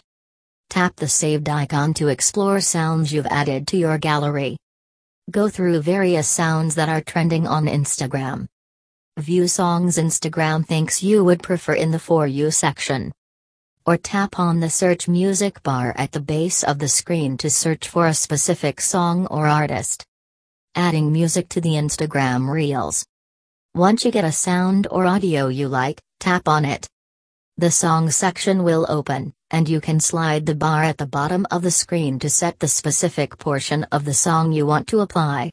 Tap 0.72 0.96
the 0.96 1.06
saved 1.06 1.50
icon 1.50 1.92
to 1.92 2.08
explore 2.08 2.58
sounds 2.58 3.12
you've 3.12 3.26
added 3.26 3.68
to 3.68 3.76
your 3.76 3.98
gallery. 3.98 4.56
Go 5.30 5.50
through 5.50 5.82
various 5.82 6.26
sounds 6.26 6.76
that 6.76 6.88
are 6.88 7.02
trending 7.02 7.46
on 7.46 7.66
Instagram. 7.66 8.46
View 9.18 9.48
songs 9.48 9.98
Instagram 9.98 10.66
thinks 10.66 11.02
you 11.02 11.24
would 11.24 11.42
prefer 11.42 11.74
in 11.74 11.90
the 11.90 11.98
For 11.98 12.26
You 12.26 12.50
section. 12.50 13.12
Or 13.84 13.98
tap 13.98 14.38
on 14.38 14.60
the 14.60 14.70
search 14.70 15.08
music 15.08 15.62
bar 15.62 15.92
at 15.98 16.10
the 16.10 16.20
base 16.20 16.64
of 16.64 16.78
the 16.78 16.88
screen 16.88 17.36
to 17.36 17.50
search 17.50 17.86
for 17.86 18.06
a 18.06 18.14
specific 18.14 18.80
song 18.80 19.26
or 19.26 19.46
artist. 19.46 20.06
Adding 20.74 21.12
music 21.12 21.50
to 21.50 21.60
the 21.60 21.74
Instagram 21.74 22.50
Reels. 22.50 23.04
Once 23.74 24.06
you 24.06 24.10
get 24.10 24.24
a 24.24 24.32
sound 24.32 24.86
or 24.90 25.04
audio 25.04 25.48
you 25.48 25.68
like, 25.68 26.00
tap 26.18 26.48
on 26.48 26.64
it. 26.64 26.88
The 27.58 27.70
song 27.70 28.10
section 28.10 28.64
will 28.64 28.86
open, 28.88 29.34
and 29.52 29.68
you 29.68 29.80
can 29.80 30.00
slide 30.00 30.46
the 30.46 30.54
bar 30.54 30.82
at 30.82 30.96
the 30.96 31.06
bottom 31.06 31.46
of 31.50 31.62
the 31.62 31.70
screen 31.70 32.18
to 32.18 32.30
set 32.30 32.58
the 32.58 32.66
specific 32.66 33.38
portion 33.38 33.84
of 33.92 34.04
the 34.04 34.14
song 34.14 34.50
you 34.50 34.66
want 34.66 34.88
to 34.88 35.00
apply. 35.00 35.50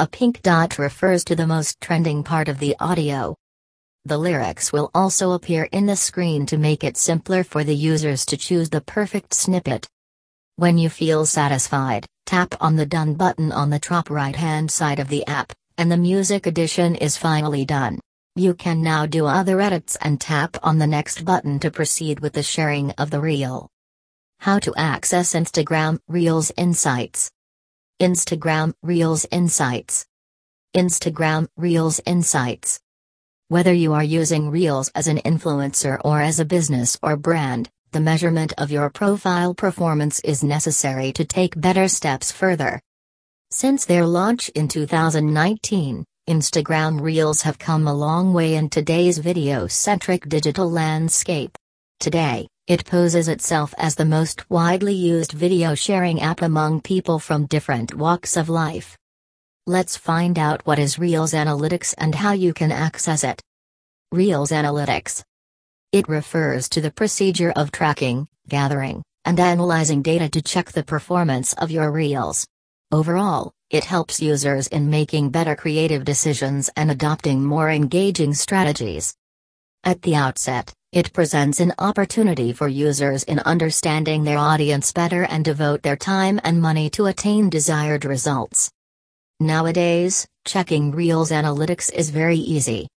A 0.00 0.06
pink 0.06 0.42
dot 0.42 0.78
refers 0.78 1.24
to 1.24 1.36
the 1.36 1.46
most 1.46 1.80
trending 1.80 2.24
part 2.24 2.48
of 2.48 2.58
the 2.58 2.74
audio. 2.80 3.36
The 4.04 4.18
lyrics 4.18 4.72
will 4.72 4.90
also 4.94 5.32
appear 5.32 5.64
in 5.72 5.86
the 5.86 5.94
screen 5.94 6.44
to 6.46 6.58
make 6.58 6.82
it 6.82 6.96
simpler 6.96 7.44
for 7.44 7.62
the 7.62 7.74
users 7.74 8.26
to 8.26 8.36
choose 8.36 8.68
the 8.68 8.80
perfect 8.80 9.32
snippet. 9.32 9.86
When 10.56 10.76
you 10.76 10.90
feel 10.90 11.24
satisfied, 11.24 12.06
tap 12.26 12.54
on 12.60 12.76
the 12.76 12.86
Done 12.86 13.14
button 13.14 13.52
on 13.52 13.70
the 13.70 13.78
top 13.78 14.10
right 14.10 14.34
hand 14.34 14.70
side 14.70 14.98
of 14.98 15.08
the 15.08 15.26
app, 15.26 15.52
and 15.78 15.92
the 15.92 15.96
music 15.96 16.46
edition 16.46 16.96
is 16.96 17.16
finally 17.16 17.64
done. 17.64 18.00
You 18.36 18.54
can 18.54 18.80
now 18.80 19.06
do 19.06 19.26
other 19.26 19.60
edits 19.60 19.96
and 20.00 20.20
tap 20.20 20.56
on 20.62 20.78
the 20.78 20.86
next 20.86 21.24
button 21.24 21.58
to 21.60 21.70
proceed 21.70 22.20
with 22.20 22.32
the 22.32 22.44
sharing 22.44 22.92
of 22.92 23.10
the 23.10 23.20
reel. 23.20 23.68
How 24.38 24.60
to 24.60 24.72
access 24.76 25.34
Instagram 25.34 25.98
Reels 26.06 26.52
Insights. 26.56 27.32
Instagram 28.00 28.74
Reels 28.82 29.26
Insights. 29.32 30.06
Instagram 30.76 31.48
Reels 31.56 32.00
Insights. 32.06 32.78
Whether 33.48 33.72
you 33.72 33.94
are 33.94 34.04
using 34.04 34.48
Reels 34.48 34.90
as 34.94 35.08
an 35.08 35.18
influencer 35.18 36.00
or 36.04 36.20
as 36.20 36.38
a 36.38 36.44
business 36.44 36.96
or 37.02 37.16
brand, 37.16 37.68
the 37.90 38.00
measurement 38.00 38.52
of 38.56 38.70
your 38.70 38.90
profile 38.90 39.54
performance 39.54 40.20
is 40.20 40.44
necessary 40.44 41.12
to 41.14 41.24
take 41.24 41.60
better 41.60 41.88
steps 41.88 42.30
further. 42.30 42.80
Since 43.50 43.86
their 43.86 44.06
launch 44.06 44.50
in 44.50 44.68
2019, 44.68 46.06
Instagram 46.30 47.00
Reels 47.00 47.42
have 47.42 47.58
come 47.58 47.88
a 47.88 47.92
long 47.92 48.32
way 48.32 48.54
in 48.54 48.68
today's 48.70 49.18
video 49.18 49.66
centric 49.66 50.28
digital 50.28 50.70
landscape. 50.70 51.58
Today, 51.98 52.46
it 52.68 52.84
poses 52.84 53.26
itself 53.26 53.74
as 53.76 53.96
the 53.96 54.04
most 54.04 54.48
widely 54.48 54.94
used 54.94 55.32
video 55.32 55.74
sharing 55.74 56.20
app 56.20 56.40
among 56.40 56.82
people 56.82 57.18
from 57.18 57.46
different 57.46 57.96
walks 57.96 58.36
of 58.36 58.48
life. 58.48 58.96
Let's 59.66 59.96
find 59.96 60.38
out 60.38 60.64
what 60.64 60.78
is 60.78 61.00
Reels 61.00 61.32
Analytics 61.32 61.96
and 61.98 62.14
how 62.14 62.30
you 62.30 62.54
can 62.54 62.70
access 62.70 63.24
it. 63.24 63.42
Reels 64.12 64.52
Analytics 64.52 65.24
It 65.90 66.08
refers 66.08 66.68
to 66.68 66.80
the 66.80 66.92
procedure 66.92 67.52
of 67.56 67.72
tracking, 67.72 68.28
gathering, 68.46 69.02
and 69.24 69.40
analyzing 69.40 70.00
data 70.00 70.28
to 70.28 70.42
check 70.42 70.70
the 70.70 70.84
performance 70.84 71.54
of 71.54 71.72
your 71.72 71.90
Reels. 71.90 72.46
Overall, 72.92 73.50
it 73.70 73.84
helps 73.84 74.20
users 74.20 74.66
in 74.66 74.90
making 74.90 75.30
better 75.30 75.54
creative 75.54 76.04
decisions 76.04 76.68
and 76.76 76.90
adopting 76.90 77.44
more 77.44 77.70
engaging 77.70 78.34
strategies. 78.34 79.14
At 79.84 80.02
the 80.02 80.16
outset, 80.16 80.74
it 80.92 81.12
presents 81.12 81.60
an 81.60 81.72
opportunity 81.78 82.52
for 82.52 82.66
users 82.66 83.22
in 83.22 83.38
understanding 83.38 84.24
their 84.24 84.38
audience 84.38 84.92
better 84.92 85.22
and 85.22 85.44
devote 85.44 85.82
their 85.82 85.96
time 85.96 86.40
and 86.42 86.60
money 86.60 86.90
to 86.90 87.06
attain 87.06 87.48
desired 87.48 88.04
results. 88.04 88.72
Nowadays, 89.38 90.26
checking 90.44 90.90
Reels 90.90 91.30
analytics 91.30 91.92
is 91.92 92.10
very 92.10 92.38
easy. 92.38 92.88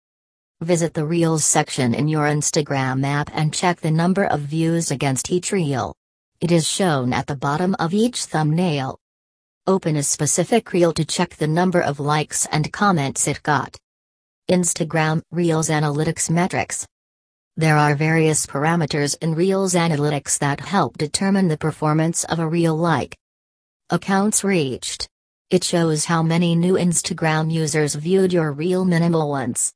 Visit 0.63 0.95
the 0.95 1.05
Reels 1.05 1.45
section 1.45 1.93
in 1.93 2.09
your 2.09 2.25
Instagram 2.25 3.05
app 3.05 3.31
and 3.35 3.53
check 3.53 3.81
the 3.81 3.91
number 3.91 4.25
of 4.25 4.41
views 4.41 4.91
against 4.91 5.31
each 5.31 5.53
reel. 5.53 5.95
It 6.41 6.51
is 6.51 6.67
shown 6.67 7.13
at 7.13 7.27
the 7.27 7.37
bottom 7.37 7.77
of 7.79 7.93
each 7.93 8.25
thumbnail. 8.25 8.99
Open 9.69 9.95
a 9.95 10.03
specific 10.03 10.73
reel 10.73 10.93
to 10.93 11.05
check 11.05 11.37
the 11.37 11.47
number 11.47 11.81
of 11.81 12.01
likes 12.01 12.47
and 12.47 12.73
comments 12.73 13.29
it 13.29 13.41
got. 13.45 13.77
Instagram 14.51 15.23
Reels 15.31 15.69
Analytics 15.69 16.29
Metrics 16.29 16.85
There 17.57 17.77
are 17.77 17.95
various 17.95 18.45
parameters 18.45 19.17
in 19.23 19.37
Reels 19.37 19.75
Analytics 19.75 20.41
that 20.41 20.59
help 20.59 20.99
determine 20.99 21.47
the 21.47 21.57
performance 21.57 22.25
of 22.25 22.41
a 22.41 22.49
reel 22.49 22.77
like 22.77 23.17
accounts 23.91 24.43
reached. 24.43 25.07
It 25.51 25.63
shows 25.63 26.07
how 26.07 26.25
many 26.25 26.57
new 26.57 26.75
Instagram 26.75 27.53
users 27.53 27.95
viewed 27.95 28.33
your 28.33 28.51
reel 28.51 28.85
minimal 28.85 29.31
once. 29.31 29.73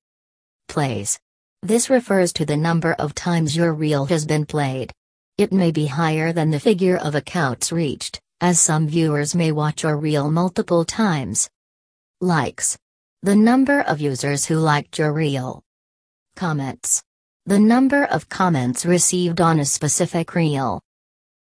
Plays. 0.67 1.17
This 1.63 1.89
refers 1.89 2.33
to 2.33 2.45
the 2.45 2.57
number 2.57 2.95
of 2.95 3.15
times 3.15 3.57
your 3.57 3.73
reel 3.73 4.07
has 4.07 4.27
been 4.27 4.47
played. 4.47 4.93
It 5.39 5.53
may 5.53 5.71
be 5.71 5.87
higher 5.87 6.33
than 6.33 6.51
the 6.51 6.59
figure 6.59 6.97
of 6.97 7.15
accounts 7.15 7.71
reached 7.71 8.21
as 8.41 8.61
some 8.61 8.87
viewers 8.87 9.35
may 9.35 9.51
watch 9.51 9.83
your 9.83 9.97
reel 9.97 10.31
multiple 10.31 10.85
times. 10.85 11.49
Likes. 12.21 12.77
The 13.23 13.35
number 13.35 13.81
of 13.81 14.01
users 14.01 14.45
who 14.45 14.57
liked 14.57 14.99
your 14.99 15.13
reel. 15.13 15.63
Comments. 16.37 17.03
The 17.47 17.59
number 17.59 18.05
of 18.05 18.29
comments 18.29 18.85
received 18.85 19.41
on 19.41 19.59
a 19.59 19.65
specific 19.65 20.35
reel. 20.35 20.83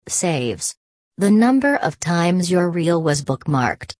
Saves. 0.07 0.75
The 1.17 1.31
number 1.31 1.75
of 1.77 1.99
times 1.99 2.51
your 2.51 2.69
reel 2.69 3.01
was 3.01 3.23
bookmarked. 3.23 3.93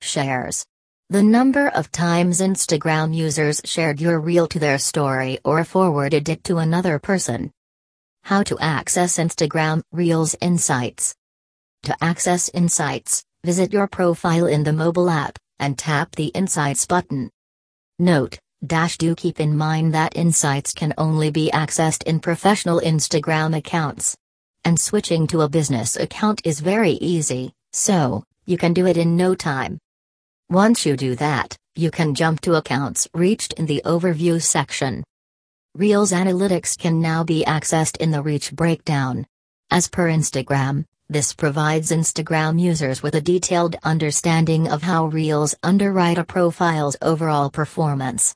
Shares. 0.00 0.64
The 1.08 1.22
number 1.22 1.68
of 1.68 1.90
times 1.90 2.40
Instagram 2.40 3.12
users 3.12 3.60
shared 3.64 4.00
your 4.00 4.20
reel 4.20 4.46
to 4.46 4.60
their 4.60 4.78
story 4.78 5.40
or 5.44 5.64
forwarded 5.64 6.28
it 6.28 6.44
to 6.44 6.58
another 6.58 7.00
person. 7.00 7.50
How 8.22 8.44
to 8.44 8.58
access 8.60 9.18
Instagram 9.18 9.82
Reels 9.90 10.36
Insights. 10.40 11.16
To 11.84 11.96
access 12.04 12.50
Insights, 12.50 13.24
visit 13.42 13.72
your 13.72 13.86
profile 13.86 14.46
in 14.46 14.64
the 14.64 14.72
mobile 14.72 15.08
app 15.08 15.38
and 15.58 15.78
tap 15.78 16.14
the 16.14 16.26
Insights 16.26 16.84
button. 16.84 17.30
Note, 17.98 18.38
dash 18.66 18.98
do 18.98 19.14
keep 19.14 19.40
in 19.40 19.56
mind 19.56 19.94
that 19.94 20.14
Insights 20.14 20.74
can 20.74 20.92
only 20.98 21.30
be 21.30 21.50
accessed 21.54 22.02
in 22.02 22.20
professional 22.20 22.80
Instagram 22.80 23.56
accounts. 23.56 24.14
And 24.64 24.78
switching 24.78 25.26
to 25.28 25.40
a 25.40 25.48
business 25.48 25.96
account 25.96 26.42
is 26.44 26.60
very 26.60 26.92
easy, 26.92 27.54
so, 27.72 28.24
you 28.44 28.58
can 28.58 28.74
do 28.74 28.86
it 28.86 28.98
in 28.98 29.16
no 29.16 29.34
time. 29.34 29.78
Once 30.50 30.84
you 30.84 30.98
do 30.98 31.14
that, 31.16 31.56
you 31.76 31.90
can 31.90 32.14
jump 32.14 32.42
to 32.42 32.56
accounts 32.56 33.08
reached 33.14 33.54
in 33.54 33.64
the 33.64 33.80
overview 33.86 34.42
section. 34.42 35.02
Reels 35.74 36.12
analytics 36.12 36.76
can 36.76 37.00
now 37.00 37.24
be 37.24 37.42
accessed 37.46 37.96
in 37.96 38.10
the 38.10 38.22
reach 38.22 38.52
breakdown. 38.52 39.26
As 39.70 39.88
per 39.88 40.08
Instagram, 40.08 40.84
this 41.10 41.34
provides 41.34 41.90
Instagram 41.90 42.58
users 42.58 43.02
with 43.02 43.16
a 43.16 43.20
detailed 43.20 43.76
understanding 43.82 44.68
of 44.68 44.82
how 44.82 45.06
Reels 45.06 45.54
underwrite 45.62 46.16
a 46.16 46.24
profile's 46.24 46.96
overall 47.02 47.50
performance. 47.50 48.34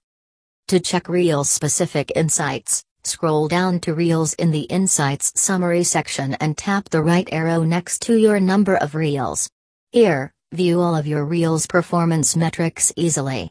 To 0.68 0.80
check 0.80 1.08
Reels 1.08 1.48
specific 1.48 2.12
insights, 2.16 2.82
scroll 3.04 3.48
down 3.48 3.80
to 3.80 3.94
Reels 3.94 4.34
in 4.34 4.50
the 4.50 4.62
Insights 4.62 5.32
Summary 5.40 5.84
section 5.84 6.34
and 6.34 6.58
tap 6.58 6.90
the 6.90 7.02
right 7.02 7.28
arrow 7.30 7.62
next 7.62 8.02
to 8.02 8.16
your 8.16 8.40
number 8.40 8.74
of 8.76 8.94
Reels. 8.94 9.48
Here, 9.92 10.32
view 10.52 10.80
all 10.80 10.96
of 10.96 11.06
your 11.06 11.24
Reels 11.24 11.66
performance 11.66 12.34
metrics 12.34 12.92
easily. 12.96 13.50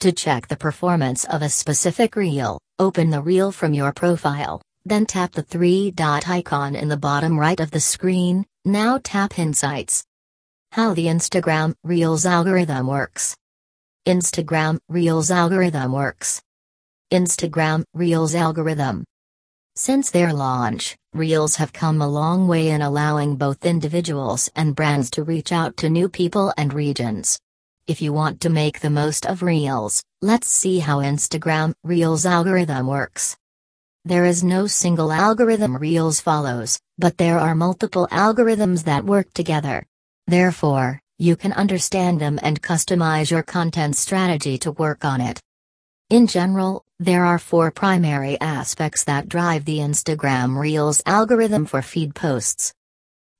To 0.00 0.10
check 0.10 0.48
the 0.48 0.56
performance 0.56 1.24
of 1.26 1.42
a 1.42 1.48
specific 1.48 2.16
Reel, 2.16 2.58
Open 2.78 3.08
the 3.08 3.22
reel 3.22 3.52
from 3.52 3.72
your 3.72 3.90
profile, 3.90 4.60
then 4.86 5.04
tap 5.04 5.32
the 5.32 5.42
three 5.42 5.90
dot 5.90 6.28
icon 6.28 6.76
in 6.76 6.88
the 6.88 6.96
bottom 6.96 7.38
right 7.38 7.58
of 7.58 7.72
the 7.72 7.80
screen. 7.80 8.46
Now 8.64 9.00
tap 9.02 9.36
Insights. 9.38 10.04
How 10.72 10.94
the 10.94 11.06
Instagram 11.06 11.74
Reels 11.82 12.24
algorithm 12.24 12.86
works. 12.86 13.36
Instagram 14.06 14.78
Reels 14.88 15.32
algorithm 15.32 15.92
works. 15.92 16.40
Instagram 17.12 17.82
Reels 17.94 18.34
algorithm. 18.36 19.04
Since 19.74 20.10
their 20.10 20.32
launch, 20.32 20.96
Reels 21.12 21.56
have 21.56 21.72
come 21.72 22.00
a 22.00 22.08
long 22.08 22.46
way 22.46 22.68
in 22.68 22.82
allowing 22.82 23.36
both 23.36 23.66
individuals 23.66 24.48
and 24.54 24.76
brands 24.76 25.10
to 25.10 25.24
reach 25.24 25.50
out 25.50 25.76
to 25.78 25.90
new 25.90 26.08
people 26.08 26.52
and 26.56 26.72
regions. 26.72 27.38
If 27.88 28.00
you 28.00 28.12
want 28.12 28.40
to 28.42 28.50
make 28.50 28.80
the 28.80 28.90
most 28.90 29.26
of 29.26 29.42
Reels, 29.42 30.02
let's 30.22 30.48
see 30.48 30.78
how 30.78 30.98
Instagram 30.98 31.72
Reels 31.82 32.24
algorithm 32.24 32.86
works. 32.86 33.36
There 34.06 34.24
is 34.24 34.44
no 34.44 34.68
single 34.68 35.10
algorithm 35.10 35.76
Reels 35.76 36.20
follows, 36.20 36.78
but 36.96 37.18
there 37.18 37.40
are 37.40 37.56
multiple 37.56 38.06
algorithms 38.12 38.84
that 38.84 39.04
work 39.04 39.32
together. 39.34 39.84
Therefore, 40.28 41.00
you 41.18 41.34
can 41.34 41.52
understand 41.54 42.20
them 42.20 42.38
and 42.40 42.62
customize 42.62 43.32
your 43.32 43.42
content 43.42 43.96
strategy 43.96 44.58
to 44.58 44.70
work 44.70 45.04
on 45.04 45.20
it. 45.20 45.40
In 46.08 46.28
general, 46.28 46.84
there 47.00 47.24
are 47.24 47.40
four 47.40 47.72
primary 47.72 48.40
aspects 48.40 49.02
that 49.02 49.28
drive 49.28 49.64
the 49.64 49.78
Instagram 49.78 50.56
Reels 50.56 51.02
algorithm 51.04 51.66
for 51.66 51.82
feed 51.82 52.14
posts. 52.14 52.72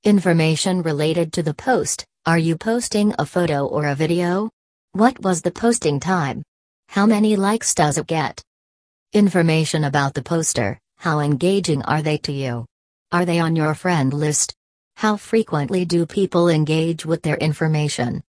Information 0.03 0.81
related 0.81 1.31
to 1.31 1.43
the 1.43 1.53
post, 1.53 2.03
are 2.25 2.37
you 2.37 2.57
posting 2.57 3.15
a 3.17 3.25
photo 3.25 3.65
or 3.65 3.87
a 3.87 3.95
video? 3.95 4.49
What 4.91 5.23
was 5.23 5.43
the 5.43 5.51
posting 5.51 6.01
time? 6.01 6.43
How 6.89 7.05
many 7.05 7.37
likes 7.37 7.73
does 7.73 7.97
it 7.97 8.07
get? 8.07 8.43
Information 9.17 9.85
about 9.85 10.13
the 10.13 10.21
poster, 10.21 10.77
how 10.97 11.21
engaging 11.21 11.81
are 11.85 12.03
they 12.03 12.19
to 12.19 12.31
you? 12.31 12.67
Are 13.11 13.25
they 13.25 13.39
on 13.39 13.55
your 13.55 13.73
friend 13.73 14.13
list? 14.13 14.53
How 14.95 15.17
frequently 15.17 15.85
do 15.85 16.05
people 16.05 16.49
engage 16.49 17.03
with 17.03 17.23
their 17.23 17.37
information? 17.37 18.21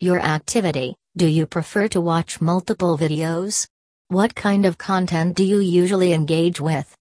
Your 0.00 0.18
activity, 0.18 0.96
do 1.16 1.28
you 1.28 1.46
prefer 1.46 1.86
to 1.90 2.00
watch 2.00 2.40
multiple 2.40 2.98
videos? 2.98 3.68
What 4.08 4.34
kind 4.34 4.66
of 4.66 4.76
content 4.76 5.36
do 5.36 5.44
you 5.44 5.60
usually 5.60 6.12
engage 6.12 6.60
with? 6.60 6.92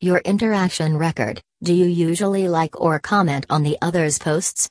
Your 0.00 0.18
interaction 0.18 0.96
record, 0.96 1.42
do 1.64 1.74
you 1.74 1.86
usually 1.86 2.46
like 2.46 2.80
or 2.80 3.00
comment 3.00 3.44
on 3.50 3.64
the 3.64 3.76
other's 3.82 4.20
posts? 4.20 4.70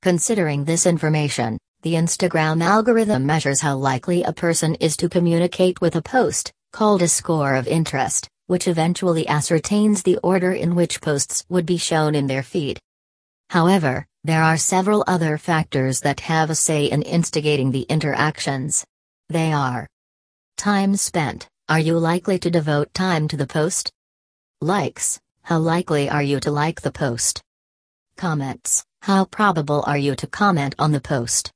Considering 0.00 0.64
this 0.64 0.86
information, 0.86 1.58
the 1.82 1.94
Instagram 1.94 2.62
algorithm 2.62 3.26
measures 3.26 3.60
how 3.60 3.74
likely 3.74 4.22
a 4.22 4.32
person 4.32 4.76
is 4.76 4.96
to 4.98 5.08
communicate 5.08 5.80
with 5.80 5.96
a 5.96 6.02
post, 6.02 6.52
called 6.76 7.00
a 7.00 7.08
score 7.08 7.54
of 7.54 7.66
interest, 7.66 8.28
which 8.48 8.68
eventually 8.68 9.26
ascertains 9.26 10.02
the 10.02 10.18
order 10.18 10.52
in 10.52 10.74
which 10.74 11.00
posts 11.00 11.42
would 11.48 11.64
be 11.64 11.78
shown 11.78 12.14
in 12.14 12.26
their 12.26 12.42
feed. 12.42 12.78
However, 13.48 14.04
there 14.24 14.42
are 14.42 14.58
several 14.58 15.02
other 15.06 15.38
factors 15.38 16.00
that 16.00 16.20
have 16.20 16.50
a 16.50 16.54
say 16.54 16.84
in 16.84 17.00
instigating 17.00 17.70
the 17.70 17.86
interactions. 17.88 18.84
They 19.30 19.54
are 19.54 19.86
Time 20.58 20.96
spent 20.96 21.48
Are 21.66 21.80
you 21.80 21.98
likely 21.98 22.38
to 22.40 22.50
devote 22.50 22.92
time 22.92 23.26
to 23.28 23.38
the 23.38 23.46
post? 23.46 23.90
Likes 24.60 25.18
How 25.44 25.56
likely 25.56 26.10
are 26.10 26.22
you 26.22 26.40
to 26.40 26.50
like 26.50 26.82
the 26.82 26.92
post? 26.92 27.40
Comments 28.18 28.84
how 29.00 29.24
probable 29.24 29.82
are 29.86 29.96
you 29.96 30.14
to 30.16 30.26
comment 30.26 30.74
on 30.78 30.92
the 30.92 31.00
post? 31.00 31.50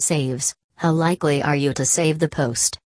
Saves. 0.00 0.56
How 0.74 0.90
likely 0.90 1.40
are 1.40 1.54
you 1.54 1.72
to 1.74 1.84
save 1.84 2.18
the 2.18 2.28
post? 2.28 2.79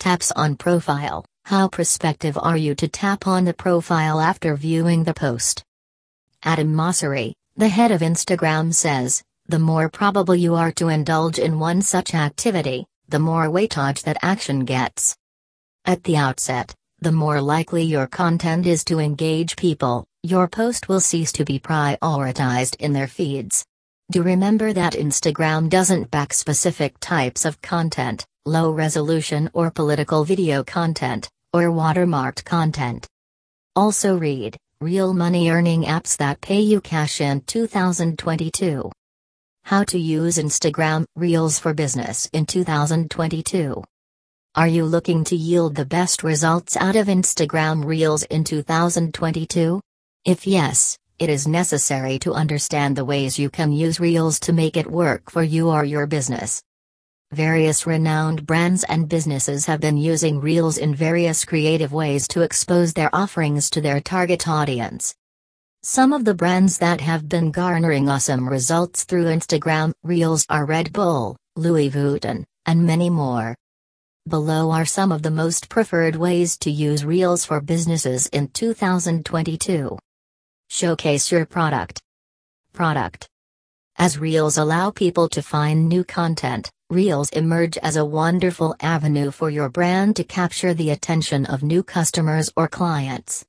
Taps 0.00 0.32
on 0.32 0.56
profile. 0.56 1.26
How 1.44 1.68
prospective 1.68 2.38
are 2.40 2.56
you 2.56 2.74
to 2.76 2.88
tap 2.88 3.26
on 3.26 3.44
the 3.44 3.52
profile 3.52 4.18
after 4.18 4.56
viewing 4.56 5.04
the 5.04 5.12
post? 5.12 5.62
Adam 6.42 6.74
Mosseri, 6.74 7.34
the 7.56 7.68
head 7.68 7.90
of 7.90 8.00
Instagram 8.00 8.72
says, 8.72 9.22
the 9.48 9.58
more 9.58 9.90
probable 9.90 10.34
you 10.34 10.54
are 10.54 10.72
to 10.72 10.88
indulge 10.88 11.38
in 11.38 11.58
one 11.58 11.82
such 11.82 12.14
activity, 12.14 12.86
the 13.10 13.18
more 13.18 13.48
weightage 13.48 14.02
that 14.04 14.16
action 14.22 14.64
gets. 14.64 15.14
At 15.84 16.02
the 16.04 16.16
outset, 16.16 16.74
the 17.00 17.12
more 17.12 17.42
likely 17.42 17.82
your 17.82 18.06
content 18.06 18.66
is 18.66 18.82
to 18.86 19.00
engage 19.00 19.54
people, 19.54 20.06
your 20.22 20.48
post 20.48 20.88
will 20.88 21.00
cease 21.00 21.30
to 21.32 21.44
be 21.44 21.60
prioritized 21.60 22.76
in 22.76 22.94
their 22.94 23.06
feeds. 23.06 23.66
Do 24.10 24.22
remember 24.22 24.72
that 24.72 24.94
Instagram 24.94 25.68
doesn't 25.68 26.10
back 26.10 26.32
specific 26.32 26.98
types 27.00 27.44
of 27.44 27.60
content, 27.60 28.24
low 28.46 28.70
resolution 28.70 29.50
or 29.52 29.70
political 29.70 30.24
video 30.24 30.64
content, 30.64 31.28
or 31.52 31.64
watermarked 31.64 32.44
content. 32.44 33.06
Also 33.76 34.16
read, 34.16 34.56
Real 34.80 35.12
Money 35.12 35.50
Earning 35.50 35.82
Apps 35.82 36.16
That 36.16 36.40
Pay 36.40 36.60
You 36.60 36.80
Cash 36.80 37.20
in 37.20 37.42
2022. 37.42 38.90
How 39.64 39.84
to 39.84 39.98
use 39.98 40.38
Instagram 40.38 41.04
Reels 41.16 41.58
for 41.58 41.74
Business 41.74 42.28
in 42.32 42.46
2022. 42.46 43.84
Are 44.56 44.66
you 44.66 44.84
looking 44.84 45.22
to 45.24 45.36
yield 45.36 45.74
the 45.74 45.84
best 45.84 46.24
results 46.24 46.76
out 46.76 46.96
of 46.96 47.08
Instagram 47.08 47.84
Reels 47.84 48.22
in 48.24 48.42
2022? 48.42 49.80
If 50.24 50.46
yes, 50.46 50.98
it 51.18 51.28
is 51.28 51.46
necessary 51.46 52.18
to 52.20 52.32
understand 52.32 52.96
the 52.96 53.04
ways 53.04 53.38
you 53.38 53.50
can 53.50 53.70
use 53.70 54.00
Reels 54.00 54.40
to 54.40 54.52
make 54.52 54.76
it 54.76 54.90
work 54.90 55.30
for 55.30 55.42
you 55.42 55.68
or 55.68 55.84
your 55.84 56.06
business. 56.06 56.62
Various 57.32 57.86
renowned 57.86 58.44
brands 58.44 58.82
and 58.82 59.08
businesses 59.08 59.64
have 59.66 59.80
been 59.80 59.96
using 59.96 60.40
Reels 60.40 60.78
in 60.78 60.96
various 60.96 61.44
creative 61.44 61.92
ways 61.92 62.26
to 62.26 62.42
expose 62.42 62.92
their 62.92 63.08
offerings 63.14 63.70
to 63.70 63.80
their 63.80 64.00
target 64.00 64.48
audience. 64.48 65.14
Some 65.84 66.12
of 66.12 66.24
the 66.24 66.34
brands 66.34 66.78
that 66.78 67.00
have 67.00 67.28
been 67.28 67.52
garnering 67.52 68.08
awesome 68.08 68.48
results 68.48 69.04
through 69.04 69.26
Instagram 69.26 69.92
Reels 70.02 70.44
are 70.50 70.66
Red 70.66 70.92
Bull, 70.92 71.36
Louis 71.54 71.88
Vuitton, 71.88 72.42
and 72.66 72.84
many 72.84 73.08
more. 73.08 73.54
Below 74.26 74.72
are 74.72 74.84
some 74.84 75.12
of 75.12 75.22
the 75.22 75.30
most 75.30 75.68
preferred 75.68 76.16
ways 76.16 76.58
to 76.58 76.70
use 76.70 77.04
Reels 77.04 77.44
for 77.44 77.60
businesses 77.60 78.26
in 78.26 78.48
2022. 78.48 79.96
Showcase 80.68 81.30
your 81.30 81.46
product. 81.46 82.02
Product. 82.72 83.28
As 83.98 84.18
Reels 84.18 84.58
allow 84.58 84.90
people 84.90 85.28
to 85.28 85.42
find 85.42 85.88
new 85.88 86.02
content, 86.02 86.68
Reels 86.90 87.28
emerge 87.28 87.78
as 87.78 87.94
a 87.94 88.04
wonderful 88.04 88.74
avenue 88.80 89.30
for 89.30 89.48
your 89.48 89.68
brand 89.68 90.16
to 90.16 90.24
capture 90.24 90.74
the 90.74 90.90
attention 90.90 91.46
of 91.46 91.62
new 91.62 91.84
customers 91.84 92.50
or 92.56 92.66
clients. 92.66 93.44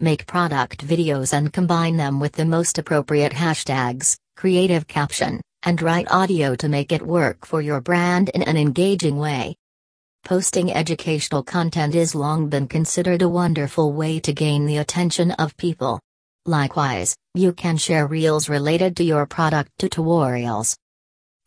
Make 0.00 0.26
product 0.26 0.86
videos 0.86 1.34
and 1.34 1.52
combine 1.52 1.98
them 1.98 2.18
with 2.18 2.32
the 2.32 2.46
most 2.46 2.78
appropriate 2.78 3.32
hashtags, 3.32 4.16
creative 4.38 4.86
caption, 4.86 5.42
and 5.62 5.82
write 5.82 6.10
audio 6.10 6.54
to 6.54 6.66
make 6.70 6.92
it 6.92 7.02
work 7.02 7.44
for 7.44 7.60
your 7.60 7.82
brand 7.82 8.30
in 8.30 8.40
an 8.40 8.56
engaging 8.56 9.18
way. 9.18 9.54
Posting 10.24 10.72
educational 10.72 11.42
content 11.42 11.94
is 11.94 12.14
long 12.14 12.48
been 12.48 12.66
considered 12.66 13.20
a 13.20 13.28
wonderful 13.28 13.92
way 13.92 14.18
to 14.20 14.32
gain 14.32 14.64
the 14.64 14.78
attention 14.78 15.32
of 15.32 15.54
people. 15.58 16.00
Likewise, 16.46 17.14
you 17.34 17.52
can 17.52 17.76
share 17.76 18.06
reels 18.06 18.48
related 18.48 18.96
to 18.96 19.04
your 19.04 19.26
product 19.26 19.70
tutorials. 19.78 20.74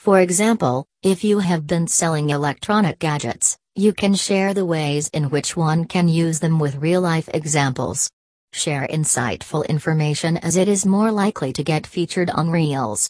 For 0.06 0.20
example, 0.20 0.86
if 1.02 1.24
you 1.24 1.40
have 1.40 1.66
been 1.66 1.88
selling 1.88 2.30
electronic 2.30 3.00
gadgets, 3.00 3.58
you 3.74 3.92
can 3.92 4.14
share 4.14 4.54
the 4.54 4.64
ways 4.64 5.08
in 5.08 5.32
which 5.32 5.58
one 5.58 5.86
can 5.86 6.08
use 6.08 6.40
them 6.40 6.60
with 6.60 6.76
real 6.76 7.02
life 7.02 7.28
examples. 7.34 8.12
Share 8.54 8.86
insightful 8.88 9.68
information 9.68 10.38
as 10.38 10.58
it 10.58 10.68
is 10.68 10.86
more 10.86 11.12
likely 11.12 11.52
to 11.54 11.64
get 11.64 11.88
featured 11.88 12.30
on 12.30 12.52
Reels. 12.52 13.10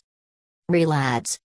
Reel 0.70 0.94
ads. 0.94 1.38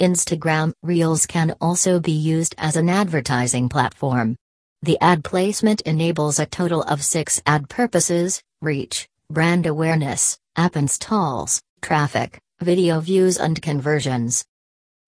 Instagram 0.00 0.72
Reels 0.84 1.26
can 1.26 1.56
also 1.60 1.98
be 1.98 2.12
used 2.12 2.54
as 2.56 2.76
an 2.76 2.88
advertising 2.88 3.68
platform. 3.68 4.36
The 4.82 4.98
ad 5.00 5.24
placement 5.24 5.80
enables 5.80 6.38
a 6.38 6.46
total 6.46 6.84
of 6.84 7.02
six 7.02 7.42
ad 7.44 7.68
purposes 7.68 8.40
reach, 8.62 9.08
brand 9.28 9.66
awareness, 9.66 10.38
app 10.54 10.76
installs, 10.76 11.60
traffic, 11.82 12.38
video 12.60 13.00
views, 13.00 13.36
and 13.36 13.60
conversions. 13.60 14.44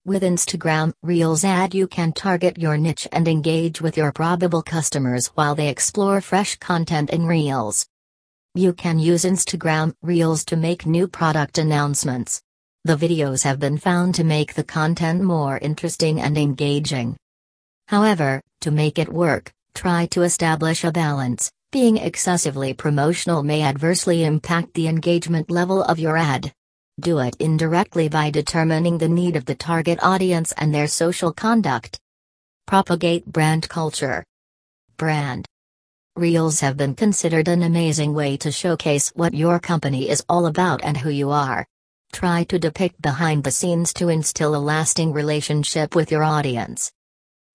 With 0.09 0.23
Instagram 0.23 0.95
Reels 1.03 1.45
ad, 1.45 1.75
you 1.75 1.87
can 1.87 2.15
target 2.15 2.57
your 2.57 2.79
niche 2.79 3.07
and 3.13 3.29
engage 3.29 3.83
with 3.83 3.99
your 3.99 4.11
probable 4.11 4.63
customers 4.63 5.27
while 5.35 5.55
they 5.55 5.69
explore 5.69 6.23
fresh 6.23 6.57
content 6.57 7.11
in 7.11 7.27
Reels. 7.27 7.87
You 8.55 8.73
can 8.73 8.99
use 8.99 9.25
Instagram 9.25 9.93
Reels 10.01 10.47
to 10.47 10.57
make 10.57 10.87
new 10.87 11.09
product 11.09 11.59
announcements. 11.59 12.41
The 12.85 12.97
videos 12.97 13.45
have 13.45 13.61
been 13.61 13.77
found 13.77 14.15
to 14.15 14.25
make 14.25 14.55
the 14.55 14.65
content 14.65 15.21
more 15.21 15.59
interesting 15.59 16.23
and 16.23 16.39
engaging. 16.39 17.19
However, 17.89 18.41
to 18.63 18.71
make 18.71 18.99
it 18.99 19.13
work, 19.13 19.53
try 19.75 20.07
to 20.07 20.23
establish 20.23 20.85
a 20.85 20.91
balance. 20.91 21.53
Being 21.71 21.99
excessively 21.99 22.73
promotional 22.73 23.43
may 23.43 23.61
adversely 23.61 24.25
impact 24.25 24.73
the 24.73 24.89
engagement 24.89 25.51
level 25.51 25.83
of 25.83 25.99
your 25.99 26.17
ad. 26.17 26.51
Do 27.01 27.21
it 27.21 27.37
indirectly 27.39 28.09
by 28.09 28.31
determining 28.31 28.99
the 28.99 29.09
need 29.09 29.37
of 29.37 29.45
the 29.45 29.55
target 29.55 30.01
audience 30.03 30.53
and 30.59 30.75
their 30.75 30.89
social 30.89 31.33
conduct. 31.33 32.01
Propagate 32.67 33.25
brand 33.25 33.69
culture. 33.69 34.25
Brand. 34.97 35.47
Reels 36.17 36.59
have 36.59 36.77
been 36.77 36.97
considered 36.97 37.47
an 37.47 37.63
amazing 37.63 38.15
way 38.15 38.37
to 38.39 38.51
showcase 38.51 39.11
what 39.15 39.33
your 39.33 39.61
company 39.61 40.11
is 40.11 40.25
all 40.29 40.47
about 40.47 40.81
and 40.83 40.97
who 40.97 41.11
you 41.11 41.31
are. 41.31 41.65
Try 42.13 42.43
to 42.45 42.59
depict 42.59 43.01
behind 43.01 43.45
the 43.45 43.53
scenes 43.53 43.93
to 43.95 44.09
instill 44.09 44.57
a 44.57 44.59
lasting 44.59 45.13
relationship 45.13 45.95
with 45.95 46.11
your 46.11 46.25
audience. 46.25 46.91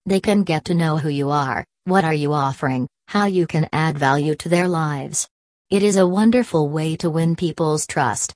They 0.06 0.20
can 0.20 0.44
get 0.44 0.64
to 0.66 0.74
know 0.74 0.96
who 0.96 1.10
you 1.10 1.28
are, 1.28 1.66
what 1.84 2.04
are 2.04 2.14
you 2.14 2.32
offering, 2.32 2.88
how 3.08 3.26
you 3.26 3.46
can 3.46 3.68
add 3.74 3.98
value 3.98 4.36
to 4.36 4.48
their 4.48 4.68
lives. 4.68 5.28
It 5.68 5.82
is 5.82 5.96
a 5.96 6.06
wonderful 6.06 6.70
way 6.70 6.96
to 6.96 7.10
win 7.10 7.36
people's 7.36 7.86
trust. 7.86 8.32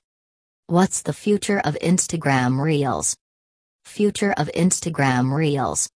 What's 0.69 1.01
the 1.01 1.13
future 1.13 1.59
of 1.61 1.75
Instagram 1.81 2.61
Reels? 2.61 3.15
Future 3.85 4.35
of 4.37 4.51
Instagram 4.55 5.33
Reels. 5.33 5.89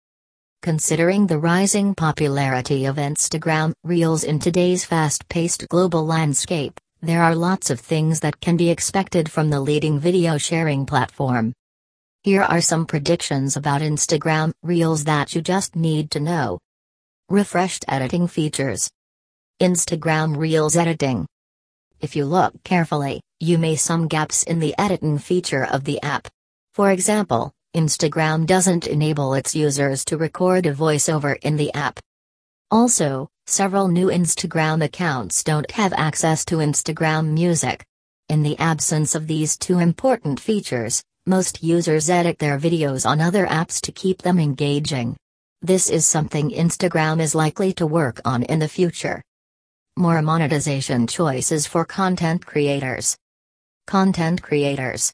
Considering 0.64 1.28
the 1.28 1.38
rising 1.38 1.94
popularity 1.94 2.86
of 2.86 2.96
Instagram 2.96 3.74
Reels 3.84 4.24
in 4.24 4.40
today's 4.40 4.84
fast 4.84 5.30
paced 5.30 5.68
global 5.70 6.04
landscape, 6.08 6.80
there 7.04 7.22
are 7.22 7.36
lots 7.36 7.70
of 7.70 7.80
things 7.80 8.22
that 8.22 8.42
can 8.42 8.58
be 8.58 8.72
expected 8.72 9.30
from 9.30 9.52
the 9.52 9.60
leading 9.62 10.00
video 10.00 10.40
sharing 10.40 10.88
platform. 10.88 11.54
Here 12.24 12.42
are 12.42 12.60
some 12.60 12.88
predictions 12.88 13.56
about 13.56 13.82
Instagram 13.82 14.54
Reels 14.64 15.04
that 15.04 15.36
you 15.36 15.44
just 15.44 15.76
need 15.76 16.10
to 16.10 16.20
know. 16.20 16.58
Refreshed 17.30 17.86
editing 17.88 18.28
features. 18.28 18.90
Instagram 19.62 20.36
Reels 20.36 20.76
editing. 20.76 21.28
If 22.04 22.18
you 22.18 22.26
look 22.26 22.62
carefully, 22.66 23.22
you 23.40 23.58
may 23.58 23.78
some 23.78 24.10
gaps 24.10 24.44
in 24.44 24.60
the 24.60 24.76
editing 24.78 25.18
feature 25.18 25.66
of 25.66 25.86
the 25.86 26.02
app. 26.04 26.28
For 26.74 26.92
example, 26.92 27.54
Instagram 27.74 28.46
doesn't 28.46 28.88
enable 28.88 29.34
its 29.36 29.56
users 29.56 30.04
to 30.06 30.18
record 30.18 30.66
a 30.66 30.74
voiceover 30.74 31.38
in 31.44 31.56
the 31.56 31.74
app. 31.74 32.02
Also, 32.70 33.30
several 33.48 33.88
new 33.88 34.08
Instagram 34.08 34.84
accounts 34.84 35.46
don't 35.46 35.72
have 35.72 35.94
access 35.94 36.44
to 36.44 36.58
Instagram 36.58 37.28
Music. 37.28 37.86
In 38.28 38.44
the 38.44 38.60
absence 38.60 39.16
of 39.16 39.28
these 39.28 39.58
two 39.58 39.80
important 39.80 40.42
features, 40.42 41.02
most 41.26 41.64
users 41.64 42.10
edit 42.10 42.38
their 42.38 42.60
videos 42.60 43.10
on 43.10 43.22
other 43.22 43.48
apps 43.48 43.80
to 43.80 43.94
keep 43.94 44.24
them 44.24 44.40
engaging. 44.40 45.16
This 45.62 45.90
is 45.90 46.06
something 46.06 46.50
Instagram 46.50 47.22
is 47.22 47.34
likely 47.34 47.72
to 47.76 47.88
work 47.88 48.20
on 48.26 48.44
in 48.44 48.60
the 48.60 48.68
future. 48.68 49.24
More 49.96 50.24
monetization 50.24 51.06
choices 51.06 51.68
for 51.68 51.86
content 51.86 52.44
creators. 52.44 53.16
Content 53.86 54.42
creators. 54.42 55.14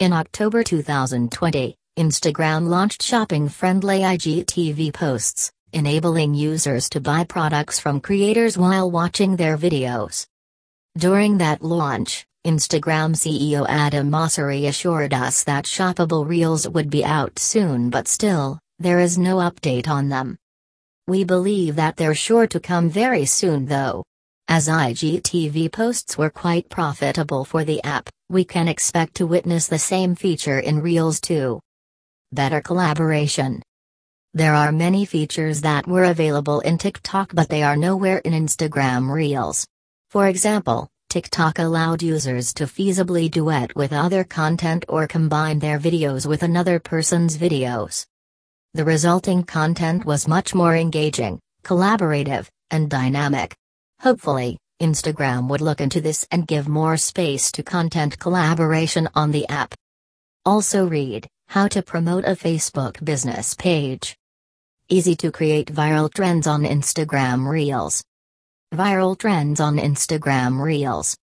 In 0.00 0.12
October 0.12 0.64
2020, 0.64 1.76
Instagram 1.96 2.66
launched 2.66 3.04
shopping 3.04 3.48
friendly 3.48 4.00
IGTV 4.00 4.92
posts, 4.92 5.52
enabling 5.72 6.34
users 6.34 6.88
to 6.88 7.00
buy 7.00 7.22
products 7.22 7.78
from 7.78 8.00
creators 8.00 8.58
while 8.58 8.90
watching 8.90 9.36
their 9.36 9.56
videos. 9.56 10.26
During 10.98 11.38
that 11.38 11.62
launch, 11.62 12.26
Instagram 12.44 13.14
CEO 13.14 13.64
Adam 13.68 14.10
Mosseri 14.10 14.66
assured 14.66 15.14
us 15.14 15.44
that 15.44 15.66
shoppable 15.66 16.28
reels 16.28 16.68
would 16.68 16.90
be 16.90 17.04
out 17.04 17.38
soon, 17.38 17.90
but 17.90 18.08
still, 18.08 18.58
there 18.80 18.98
is 18.98 19.16
no 19.16 19.36
update 19.36 19.86
on 19.86 20.08
them. 20.08 20.36
We 21.10 21.24
believe 21.24 21.74
that 21.74 21.96
they're 21.96 22.14
sure 22.14 22.46
to 22.46 22.60
come 22.60 22.88
very 22.88 23.24
soon 23.24 23.66
though. 23.66 24.04
As 24.46 24.68
IGTV 24.68 25.72
posts 25.72 26.16
were 26.16 26.30
quite 26.30 26.70
profitable 26.70 27.44
for 27.44 27.64
the 27.64 27.82
app, 27.82 28.08
we 28.28 28.44
can 28.44 28.68
expect 28.68 29.16
to 29.16 29.26
witness 29.26 29.66
the 29.66 29.76
same 29.76 30.14
feature 30.14 30.60
in 30.60 30.80
Reels 30.80 31.20
too. 31.20 31.58
Better 32.30 32.60
collaboration. 32.60 33.60
There 34.34 34.54
are 34.54 34.70
many 34.70 35.04
features 35.04 35.60
that 35.62 35.88
were 35.88 36.04
available 36.04 36.60
in 36.60 36.78
TikTok 36.78 37.34
but 37.34 37.48
they 37.48 37.64
are 37.64 37.76
nowhere 37.76 38.18
in 38.18 38.32
Instagram 38.32 39.10
Reels. 39.12 39.66
For 40.10 40.28
example, 40.28 40.86
TikTok 41.08 41.58
allowed 41.58 42.04
users 42.04 42.54
to 42.54 42.66
feasibly 42.66 43.28
duet 43.28 43.74
with 43.74 43.92
other 43.92 44.22
content 44.22 44.84
or 44.88 45.08
combine 45.08 45.58
their 45.58 45.80
videos 45.80 46.24
with 46.24 46.44
another 46.44 46.78
person's 46.78 47.36
videos. 47.36 48.06
The 48.72 48.84
resulting 48.84 49.42
content 49.42 50.04
was 50.04 50.28
much 50.28 50.54
more 50.54 50.76
engaging, 50.76 51.40
collaborative, 51.64 52.46
and 52.70 52.88
dynamic. 52.88 53.56
Hopefully, 54.00 54.58
Instagram 54.80 55.48
would 55.48 55.60
look 55.60 55.80
into 55.80 56.00
this 56.00 56.24
and 56.30 56.46
give 56.46 56.68
more 56.68 56.96
space 56.96 57.50
to 57.52 57.64
content 57.64 58.18
collaboration 58.20 59.08
on 59.14 59.32
the 59.32 59.48
app. 59.48 59.74
Also, 60.44 60.86
read 60.86 61.26
How 61.48 61.66
to 61.66 61.82
Promote 61.82 62.24
a 62.24 62.36
Facebook 62.36 63.04
Business 63.04 63.54
Page. 63.54 64.16
Easy 64.88 65.16
to 65.16 65.32
create 65.32 65.74
viral 65.74 66.08
trends 66.12 66.46
on 66.46 66.62
Instagram 66.62 67.48
Reels. 67.48 68.04
Viral 68.72 69.18
trends 69.18 69.58
on 69.58 69.78
Instagram 69.78 70.60
Reels. 70.62 71.16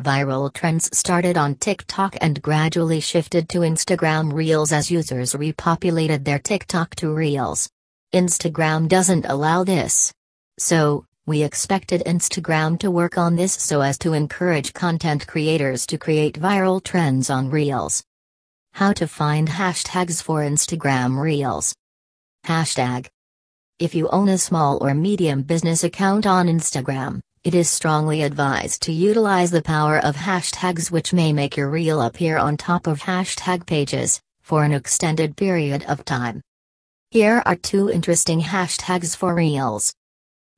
Viral 0.00 0.52
trends 0.52 0.88
started 0.96 1.36
on 1.36 1.54
TikTok 1.56 2.16
and 2.20 2.40
gradually 2.40 3.00
shifted 3.00 3.48
to 3.50 3.60
Instagram 3.60 4.32
Reels 4.32 4.72
as 4.72 4.90
users 4.90 5.34
repopulated 5.34 6.24
their 6.24 6.38
TikTok 6.38 6.94
to 6.96 7.12
Reels. 7.12 7.68
Instagram 8.14 8.88
doesn't 8.88 9.26
allow 9.26 9.64
this. 9.64 10.12
So, 10.58 11.04
we 11.26 11.42
expected 11.42 12.02
Instagram 12.04 12.78
to 12.80 12.90
work 12.90 13.16
on 13.16 13.36
this 13.36 13.52
so 13.52 13.80
as 13.80 13.96
to 13.98 14.12
encourage 14.12 14.72
content 14.72 15.26
creators 15.26 15.86
to 15.86 15.98
create 15.98 16.40
viral 16.40 16.82
trends 16.82 17.30
on 17.30 17.50
Reels. 17.50 18.02
How 18.72 18.92
to 18.94 19.06
find 19.06 19.46
hashtags 19.46 20.22
for 20.22 20.40
Instagram 20.40 21.20
Reels. 21.20 21.74
Hashtag. 22.46 23.06
If 23.78 23.94
you 23.94 24.08
own 24.08 24.28
a 24.28 24.38
small 24.38 24.78
or 24.82 24.94
medium 24.94 25.42
business 25.42 25.84
account 25.84 26.26
on 26.26 26.48
Instagram, 26.48 27.20
it 27.44 27.56
is 27.56 27.68
strongly 27.68 28.22
advised 28.22 28.82
to 28.82 28.92
utilize 28.92 29.50
the 29.50 29.62
power 29.62 29.98
of 29.98 30.14
hashtags, 30.14 30.92
which 30.92 31.12
may 31.12 31.32
make 31.32 31.56
your 31.56 31.68
reel 31.68 32.00
appear 32.00 32.38
on 32.38 32.56
top 32.56 32.86
of 32.86 33.00
hashtag 33.00 33.66
pages 33.66 34.20
for 34.42 34.62
an 34.62 34.72
extended 34.72 35.36
period 35.36 35.84
of 35.88 36.04
time. 36.04 36.40
Here 37.10 37.42
are 37.44 37.56
two 37.56 37.90
interesting 37.90 38.40
hashtags 38.40 39.16
for 39.16 39.34
reels. 39.34 39.92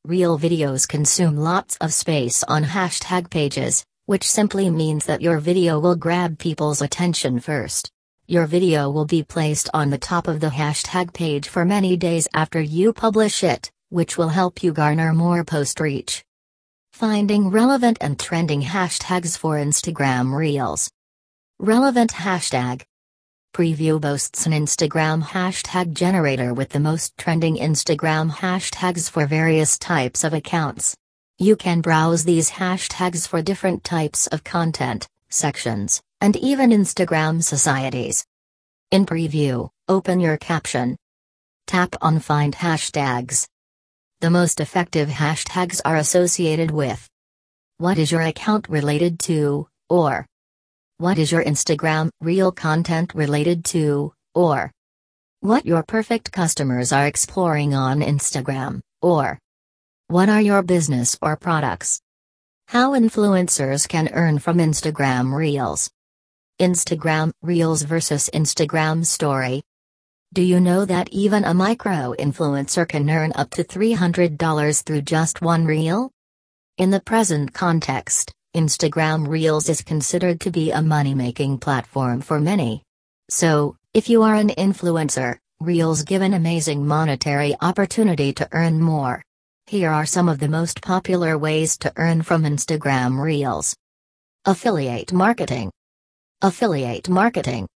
Reel 0.05 0.39
videos 0.39 0.87
consume 0.87 1.39
lots 1.39 1.79
of 1.79 1.95
space 1.95 2.45
on 2.45 2.65
hashtag 2.65 3.31
pages, 3.31 3.83
which 4.05 4.29
simply 4.29 4.69
means 4.69 5.07
that 5.07 5.23
your 5.23 5.39
video 5.39 5.81
will 5.81 5.97
grab 5.97 6.39
people's 6.39 6.83
attention 6.83 7.41
first. 7.41 7.91
Your 8.27 8.45
video 8.47 8.91
will 8.91 9.07
be 9.07 9.23
placed 9.23 9.71
on 9.73 9.89
the 9.89 9.97
top 9.97 10.29
of 10.29 10.41
the 10.41 10.51
hashtag 10.51 11.15
page 11.15 11.49
for 11.49 11.65
many 11.65 11.97
days 11.97 12.29
after 12.35 12.61
you 12.61 12.93
publish 12.93 13.43
it, 13.43 13.71
which 13.89 14.19
will 14.19 14.29
help 14.29 14.63
you 14.63 14.73
garner 14.73 15.15
more 15.15 15.45
post 15.45 15.81
reach. 15.81 16.23
Finding 16.95 17.51
relevant 17.51 17.99
and 18.01 18.21
trending 18.21 18.63
hashtags 18.63 19.37
for 19.37 19.57
Instagram 19.57 20.33
Reels. 20.33 20.89
Relevant 21.59 22.13
hashtag. 22.13 22.83
Preview 23.53 24.01
boasts 24.01 24.47
an 24.47 24.53
Instagram 24.53 25.21
hashtag 25.21 25.95
generator 25.95 26.55
with 26.55 26.69
the 26.69 26.79
most 26.79 27.19
trending 27.19 27.57
Instagram 27.57 28.31
hashtags 28.31 29.11
for 29.11 29.27
various 29.27 29.77
types 29.77 30.23
of 30.23 30.35
accounts. 30.35 30.95
You 31.37 31.57
can 31.57 31.81
browse 31.81 32.23
these 32.23 32.49
hashtags 32.49 33.27
for 33.27 33.43
different 33.43 33.83
types 33.83 34.29
of 34.29 34.45
content, 34.45 35.09
sections, 35.31 36.01
and 36.21 36.37
even 36.37 36.71
Instagram 36.71 37.43
societies. 37.43 38.25
In 38.93 39.05
preview, 39.05 39.69
open 39.89 40.21
your 40.21 40.37
caption. 40.37 40.95
Tap 41.67 41.97
on 42.01 42.21
Find 42.21 42.55
Hashtags. 42.55 43.49
The 44.25 44.31
most 44.31 44.59
effective 44.59 45.11
hashtags 45.11 45.83
are 45.85 45.97
associated 45.97 46.71
with 46.71 47.11
What 47.77 47.99
is 47.99 48.11
your 48.11 48.23
account 48.23 48.71
related 48.71 49.19
to, 49.29 49.69
or 49.91 50.25
What 50.97 51.19
is 51.19 51.31
your 51.31 51.45
Instagram 51.45 52.09
reel 52.23 52.51
content 52.51 53.13
related 53.15 53.67
to, 53.67 54.15
or 54.35 54.73
What 55.41 55.67
your 55.67 55.83
perfect 55.83 56.33
customers 56.33 56.91
are 56.91 57.07
exploring 57.07 57.75
on 57.75 58.01
Instagram, 58.01 58.81
or 59.03 59.39
What 60.09 60.31
are 60.31 60.41
your 60.41 60.63
business 60.63 61.19
or 61.21 61.37
products? 61.37 62.01
How 62.69 62.93
influencers 62.93 63.87
can 63.87 64.09
earn 64.15 64.39
from 64.39 64.57
Instagram 64.57 65.35
Reels. 65.35 65.91
Instagram 66.59 67.31
Reels 67.43 67.83
versus 67.83 68.31
Instagram 68.33 69.05
Story. 69.05 69.63
Do 70.35 70.43
you 70.43 70.59
know 70.59 70.85
that 70.85 71.11
even 71.11 71.45
a 71.45 71.55
micro 71.55 72.13
influencer 72.19 72.89
can 72.89 73.09
earn 73.09 73.31
up 73.37 73.51
to 73.51 73.63
$300 73.63 74.83
through 74.83 75.03
just 75.03 75.41
one 75.43 75.65
reel? 75.65 76.11
In 76.77 76.91
the 76.91 76.99
present 76.99 77.55
context, 77.55 78.33
Instagram 78.53 79.29
Reels 79.29 79.69
is 79.69 79.81
considered 79.81 80.41
to 80.41 80.51
be 80.51 80.73
a 80.73 80.83
money 80.83 81.15
making 81.15 81.59
platform 81.59 82.21
for 82.21 82.41
many. 82.41 82.83
So, 83.31 83.77
if 83.93 84.09
you 84.09 84.25
are 84.25 84.35
an 84.35 84.49
influencer, 84.49 85.39
Reels 85.61 86.03
give 86.03 86.21
an 86.21 86.35
amazing 86.35 86.85
monetary 86.85 87.55
opportunity 87.61 88.33
to 88.33 88.49
earn 88.51 88.81
more. 88.81 89.23
Here 89.69 89.93
are 89.93 90.05
some 90.05 90.29
of 90.29 90.41
the 90.41 90.49
most 90.49 90.83
popular 90.83 91.39
ways 91.39 91.79
to 91.79 91.93
earn 91.95 92.23
from 92.23 92.43
Instagram 92.43 93.23
Reels. 93.23 93.77
Affiliate 94.47 95.13
marketing. 95.13 95.71
Affiliate 96.43 97.09
marketing. 97.09 97.69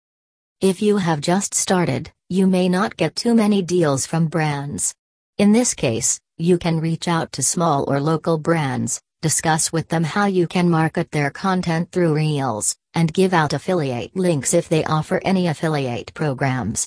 If 0.60 0.82
you 0.82 0.96
have 0.96 1.20
just 1.20 1.54
started, 1.54 2.10
you 2.30 2.46
may 2.46 2.68
not 2.68 2.94
get 2.98 3.16
too 3.16 3.34
many 3.34 3.62
deals 3.62 4.04
from 4.04 4.26
brands. 4.26 4.94
In 5.38 5.52
this 5.52 5.72
case, 5.72 6.20
you 6.36 6.58
can 6.58 6.78
reach 6.78 7.08
out 7.08 7.32
to 7.32 7.42
small 7.42 7.90
or 7.90 8.00
local 8.00 8.36
brands, 8.36 9.00
discuss 9.22 9.72
with 9.72 9.88
them 9.88 10.04
how 10.04 10.26
you 10.26 10.46
can 10.46 10.68
market 10.68 11.10
their 11.10 11.30
content 11.30 11.90
through 11.90 12.14
Reels, 12.14 12.76
and 12.92 13.14
give 13.14 13.32
out 13.32 13.54
affiliate 13.54 14.14
links 14.14 14.52
if 14.52 14.68
they 14.68 14.84
offer 14.84 15.22
any 15.24 15.46
affiliate 15.46 16.12
programs. 16.12 16.86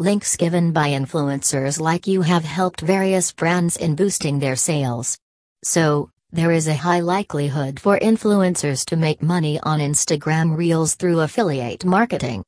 Links 0.00 0.36
given 0.36 0.72
by 0.72 0.88
influencers 0.88 1.78
like 1.78 2.08
you 2.08 2.22
have 2.22 2.44
helped 2.44 2.80
various 2.80 3.30
brands 3.30 3.76
in 3.76 3.94
boosting 3.94 4.40
their 4.40 4.56
sales. 4.56 5.16
So, 5.62 6.10
there 6.32 6.50
is 6.50 6.66
a 6.66 6.74
high 6.74 7.00
likelihood 7.00 7.78
for 7.78 8.00
influencers 8.00 8.84
to 8.86 8.96
make 8.96 9.22
money 9.22 9.60
on 9.60 9.78
Instagram 9.78 10.56
Reels 10.56 10.96
through 10.96 11.20
affiliate 11.20 11.84
marketing. 11.84 12.42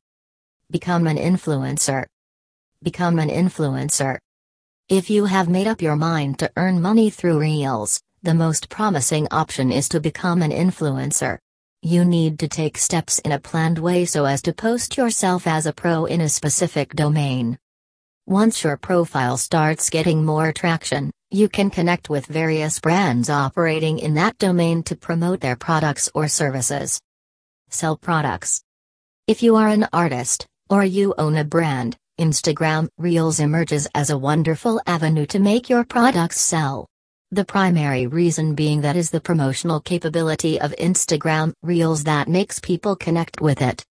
Become 0.71 1.07
an 1.07 1.17
influencer. 1.17 2.05
Become 2.83 3.19
an 3.19 3.31
influencer. 3.31 4.19
If 4.91 5.09
you 5.09 5.25
have 5.25 5.49
made 5.49 5.67
up 5.67 5.81
your 5.81 5.97
mind 5.97 6.39
to 6.41 6.53
earn 6.59 6.83
money 6.83 7.09
through 7.09 7.41
Reels, 7.41 8.03
the 8.23 8.35
most 8.35 8.69
promising 8.69 9.27
option 9.31 9.73
is 9.73 9.89
to 9.89 9.99
become 9.99 10.43
an 10.43 10.51
influencer. 10.51 11.39
You 11.81 12.05
need 12.05 12.39
to 12.41 12.49
take 12.49 12.77
steps 12.77 13.19
in 13.21 13.33
a 13.33 13.41
planned 13.41 13.79
way 13.79 14.05
so 14.05 14.27
as 14.27 14.43
to 14.43 14.53
post 14.53 14.99
yourself 14.99 15.47
as 15.47 15.65
a 15.65 15.73
pro 15.73 16.05
in 16.05 16.21
a 16.21 16.29
specific 16.29 16.95
domain. 16.95 17.57
Once 18.27 18.63
your 18.63 18.77
profile 18.77 19.39
starts 19.39 19.89
getting 19.89 20.23
more 20.23 20.53
traction, 20.53 21.11
you 21.31 21.49
can 21.49 21.71
connect 21.71 22.11
with 22.11 22.27
various 22.27 22.79
brands 22.79 23.31
operating 23.31 24.01
in 24.01 24.13
that 24.15 24.37
domain 24.37 24.83
to 24.83 24.97
promote 24.97 25.41
their 25.41 25.57
products 25.57 26.11
or 26.15 26.29
services. 26.29 27.01
Sell 27.71 27.97
products. 27.97 28.63
If 29.27 29.43
you 29.43 29.57
are 29.57 29.69
an 29.69 29.89
artist, 29.95 30.47
or 30.71 30.85
you 30.85 31.15
own 31.19 31.37
a 31.37 31.45
brand, 31.45 31.97
Instagram 32.19 32.89
Reels 32.99 33.41
emerges 33.41 33.87
as 33.95 34.11
a 34.11 34.19
wonderful 34.19 34.81
avenue 34.87 35.27
to 35.27 35.39
make 35.39 35.69
your 35.69 35.85
products 35.85 36.41
sell. 36.41 36.87
The 37.31 37.45
primary 37.45 38.07
reason 38.07 38.55
being 38.55 38.81
that 38.81 38.97
is 38.97 39.11
the 39.11 39.21
promotional 39.21 39.81
capability 39.81 40.61
of 40.61 40.75
Instagram 40.79 41.53
Reels 41.63 42.05
that 42.05 42.27
makes 42.27 42.59
people 42.59 42.97
connect 42.97 43.41
with 43.41 43.63
it. 43.63 43.85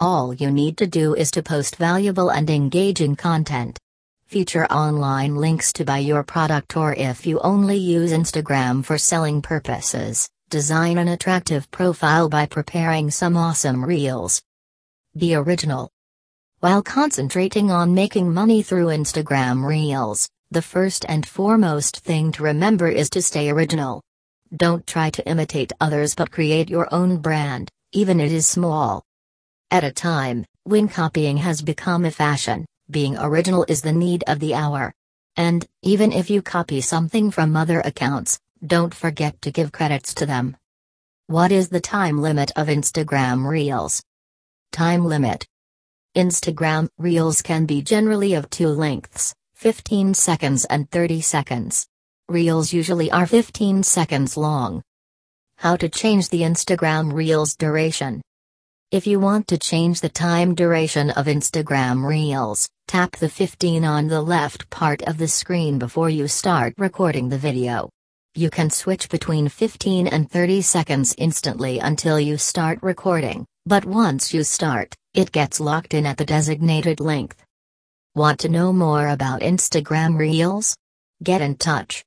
All 0.00 0.34
you 0.34 0.50
need 0.50 0.76
to 0.78 0.86
do 0.86 1.14
is 1.14 1.30
to 1.30 1.42
post 1.42 1.76
valuable 1.76 2.30
and 2.30 2.50
engaging 2.50 3.16
content. 3.16 3.78
Feature 4.26 4.66
online 4.66 5.36
links 5.36 5.72
to 5.74 5.84
buy 5.84 5.98
your 5.98 6.24
product 6.24 6.76
or 6.76 6.94
if 6.94 7.24
you 7.24 7.38
only 7.40 7.76
use 7.76 8.12
Instagram 8.12 8.84
for 8.84 8.98
selling 8.98 9.40
purposes, 9.40 10.28
design 10.50 10.98
an 10.98 11.08
attractive 11.08 11.70
profile 11.70 12.28
by 12.28 12.44
preparing 12.44 13.10
some 13.10 13.36
awesome 13.36 13.84
reels. 13.84 14.42
Be 15.16 15.34
original. 15.36 15.93
While 16.64 16.82
concentrating 16.82 17.70
on 17.70 17.92
making 17.92 18.32
money 18.32 18.62
through 18.62 18.86
Instagram 18.86 19.66
Reels, 19.66 20.30
the 20.50 20.62
first 20.62 21.04
and 21.06 21.28
foremost 21.28 21.98
thing 21.98 22.32
to 22.32 22.42
remember 22.42 22.88
is 22.88 23.10
to 23.10 23.20
stay 23.20 23.50
original. 23.50 24.00
Don't 24.56 24.86
try 24.86 25.10
to 25.10 25.28
imitate 25.28 25.74
others 25.78 26.14
but 26.14 26.30
create 26.30 26.70
your 26.70 26.88
own 26.90 27.18
brand, 27.18 27.68
even 27.92 28.18
it 28.18 28.32
is 28.32 28.46
small. 28.46 29.02
At 29.70 29.84
a 29.84 29.92
time 29.92 30.46
when 30.62 30.88
copying 30.88 31.36
has 31.36 31.60
become 31.60 32.06
a 32.06 32.10
fashion, 32.10 32.64
being 32.88 33.18
original 33.18 33.66
is 33.68 33.82
the 33.82 33.92
need 33.92 34.24
of 34.26 34.40
the 34.40 34.54
hour. 34.54 34.90
And, 35.36 35.66
even 35.82 36.12
if 36.12 36.30
you 36.30 36.40
copy 36.40 36.80
something 36.80 37.30
from 37.30 37.58
other 37.58 37.80
accounts, 37.80 38.38
don't 38.66 38.94
forget 38.94 39.42
to 39.42 39.52
give 39.52 39.70
credits 39.70 40.14
to 40.14 40.24
them. 40.24 40.56
What 41.26 41.52
is 41.52 41.68
the 41.68 41.82
time 41.82 42.22
limit 42.22 42.52
of 42.56 42.68
Instagram 42.68 43.46
Reels? 43.46 44.02
Time 44.72 45.04
limit 45.04 45.46
Instagram 46.16 46.86
Reels 46.96 47.42
can 47.42 47.66
be 47.66 47.82
generally 47.82 48.34
of 48.34 48.48
two 48.48 48.68
lengths 48.68 49.34
15 49.56 50.14
seconds 50.14 50.64
and 50.66 50.88
30 50.92 51.20
seconds. 51.20 51.88
Reels 52.28 52.72
usually 52.72 53.10
are 53.10 53.26
15 53.26 53.82
seconds 53.82 54.36
long. 54.36 54.80
How 55.58 55.74
to 55.74 55.88
change 55.88 56.28
the 56.28 56.42
Instagram 56.42 57.12
Reels 57.12 57.56
duration. 57.56 58.22
If 58.92 59.08
you 59.08 59.18
want 59.18 59.48
to 59.48 59.58
change 59.58 60.00
the 60.00 60.08
time 60.08 60.54
duration 60.54 61.10
of 61.10 61.26
Instagram 61.26 62.06
Reels, 62.06 62.68
tap 62.86 63.16
the 63.16 63.28
15 63.28 63.84
on 63.84 64.06
the 64.06 64.22
left 64.22 64.70
part 64.70 65.02
of 65.02 65.18
the 65.18 65.26
screen 65.26 65.80
before 65.80 66.10
you 66.10 66.28
start 66.28 66.74
recording 66.78 67.28
the 67.28 67.38
video. 67.38 67.90
You 68.36 68.50
can 68.50 68.70
switch 68.70 69.08
between 69.08 69.48
15 69.48 70.06
and 70.06 70.30
30 70.30 70.62
seconds 70.62 71.12
instantly 71.18 71.80
until 71.80 72.20
you 72.20 72.36
start 72.36 72.78
recording, 72.82 73.46
but 73.66 73.84
once 73.84 74.32
you 74.32 74.44
start, 74.44 74.94
it 75.14 75.30
gets 75.30 75.60
locked 75.60 75.94
in 75.94 76.06
at 76.06 76.16
the 76.16 76.24
designated 76.24 76.98
length. 76.98 77.40
Want 78.16 78.40
to 78.40 78.48
know 78.48 78.72
more 78.72 79.08
about 79.08 79.42
Instagram 79.42 80.18
Reels? 80.18 80.76
Get 81.22 81.40
in 81.40 81.56
touch. 81.56 82.04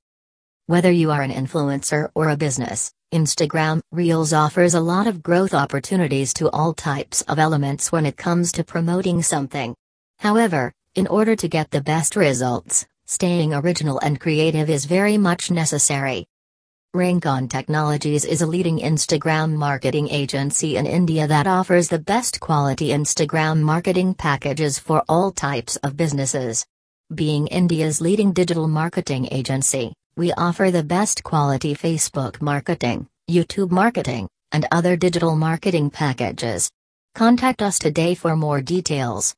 Whether 0.66 0.92
you 0.92 1.12
are 1.12 1.22
an 1.22 1.32
influencer 1.32 2.10
or 2.16 2.28
a 2.28 2.36
business, 2.36 2.92
Instagram 3.14 3.80
Reels 3.94 4.34
offers 4.34 4.74
a 4.74 4.82
lot 4.82 5.08
of 5.08 5.24
growth 5.24 5.54
opportunities 5.54 6.34
to 6.34 6.50
all 6.50 6.74
types 6.74 7.22
of 7.24 7.40
elements 7.40 7.94
when 7.94 8.06
it 8.06 8.18
comes 8.18 8.52
to 8.52 8.66
promoting 8.66 9.24
something. 9.24 9.74
However, 10.20 10.74
in 10.96 11.08
order 11.08 11.38
to 11.38 11.48
get 11.48 11.72
the 11.72 11.82
best 11.82 12.18
results, 12.18 12.86
staying 13.06 13.54
original 13.54 14.00
and 14.00 14.20
creative 14.20 14.70
is 14.70 14.84
very 14.84 15.18
much 15.18 15.50
necessary. 15.50 16.26
Rankon 16.96 17.50
Technologies 17.50 18.24
is 18.24 18.42
a 18.42 18.48
leading 18.48 18.80
Instagram 18.80 19.52
marketing 19.52 20.10
agency 20.10 20.78
in 20.78 20.86
India 20.88 21.28
that 21.28 21.46
offers 21.46 21.90
the 21.90 22.00
best 22.00 22.40
quality 22.40 22.90
Instagram 22.90 23.60
marketing 23.60 24.14
packages 24.14 24.80
for 24.80 25.04
all 25.10 25.32
types 25.32 25.76
of 25.78 25.98
businesses. 25.98 26.66
Being 27.14 27.48
India's 27.48 28.00
leading 28.00 28.32
digital 28.32 28.70
marketing 28.70 29.28
agency, 29.32 29.94
we 30.16 30.32
offer 30.34 30.72
the 30.72 30.82
best 30.82 31.24
quality 31.24 31.76
Facebook 31.76 32.42
marketing, 32.42 33.08
YouTube 33.30 33.70
marketing, 33.70 34.30
and 34.54 34.66
other 34.72 34.96
digital 34.96 35.36
marketing 35.36 35.90
packages. 35.90 36.72
Contact 37.16 37.62
us 37.62 37.80
today 37.80 38.16
for 38.16 38.38
more 38.38 38.62
details. 38.62 39.36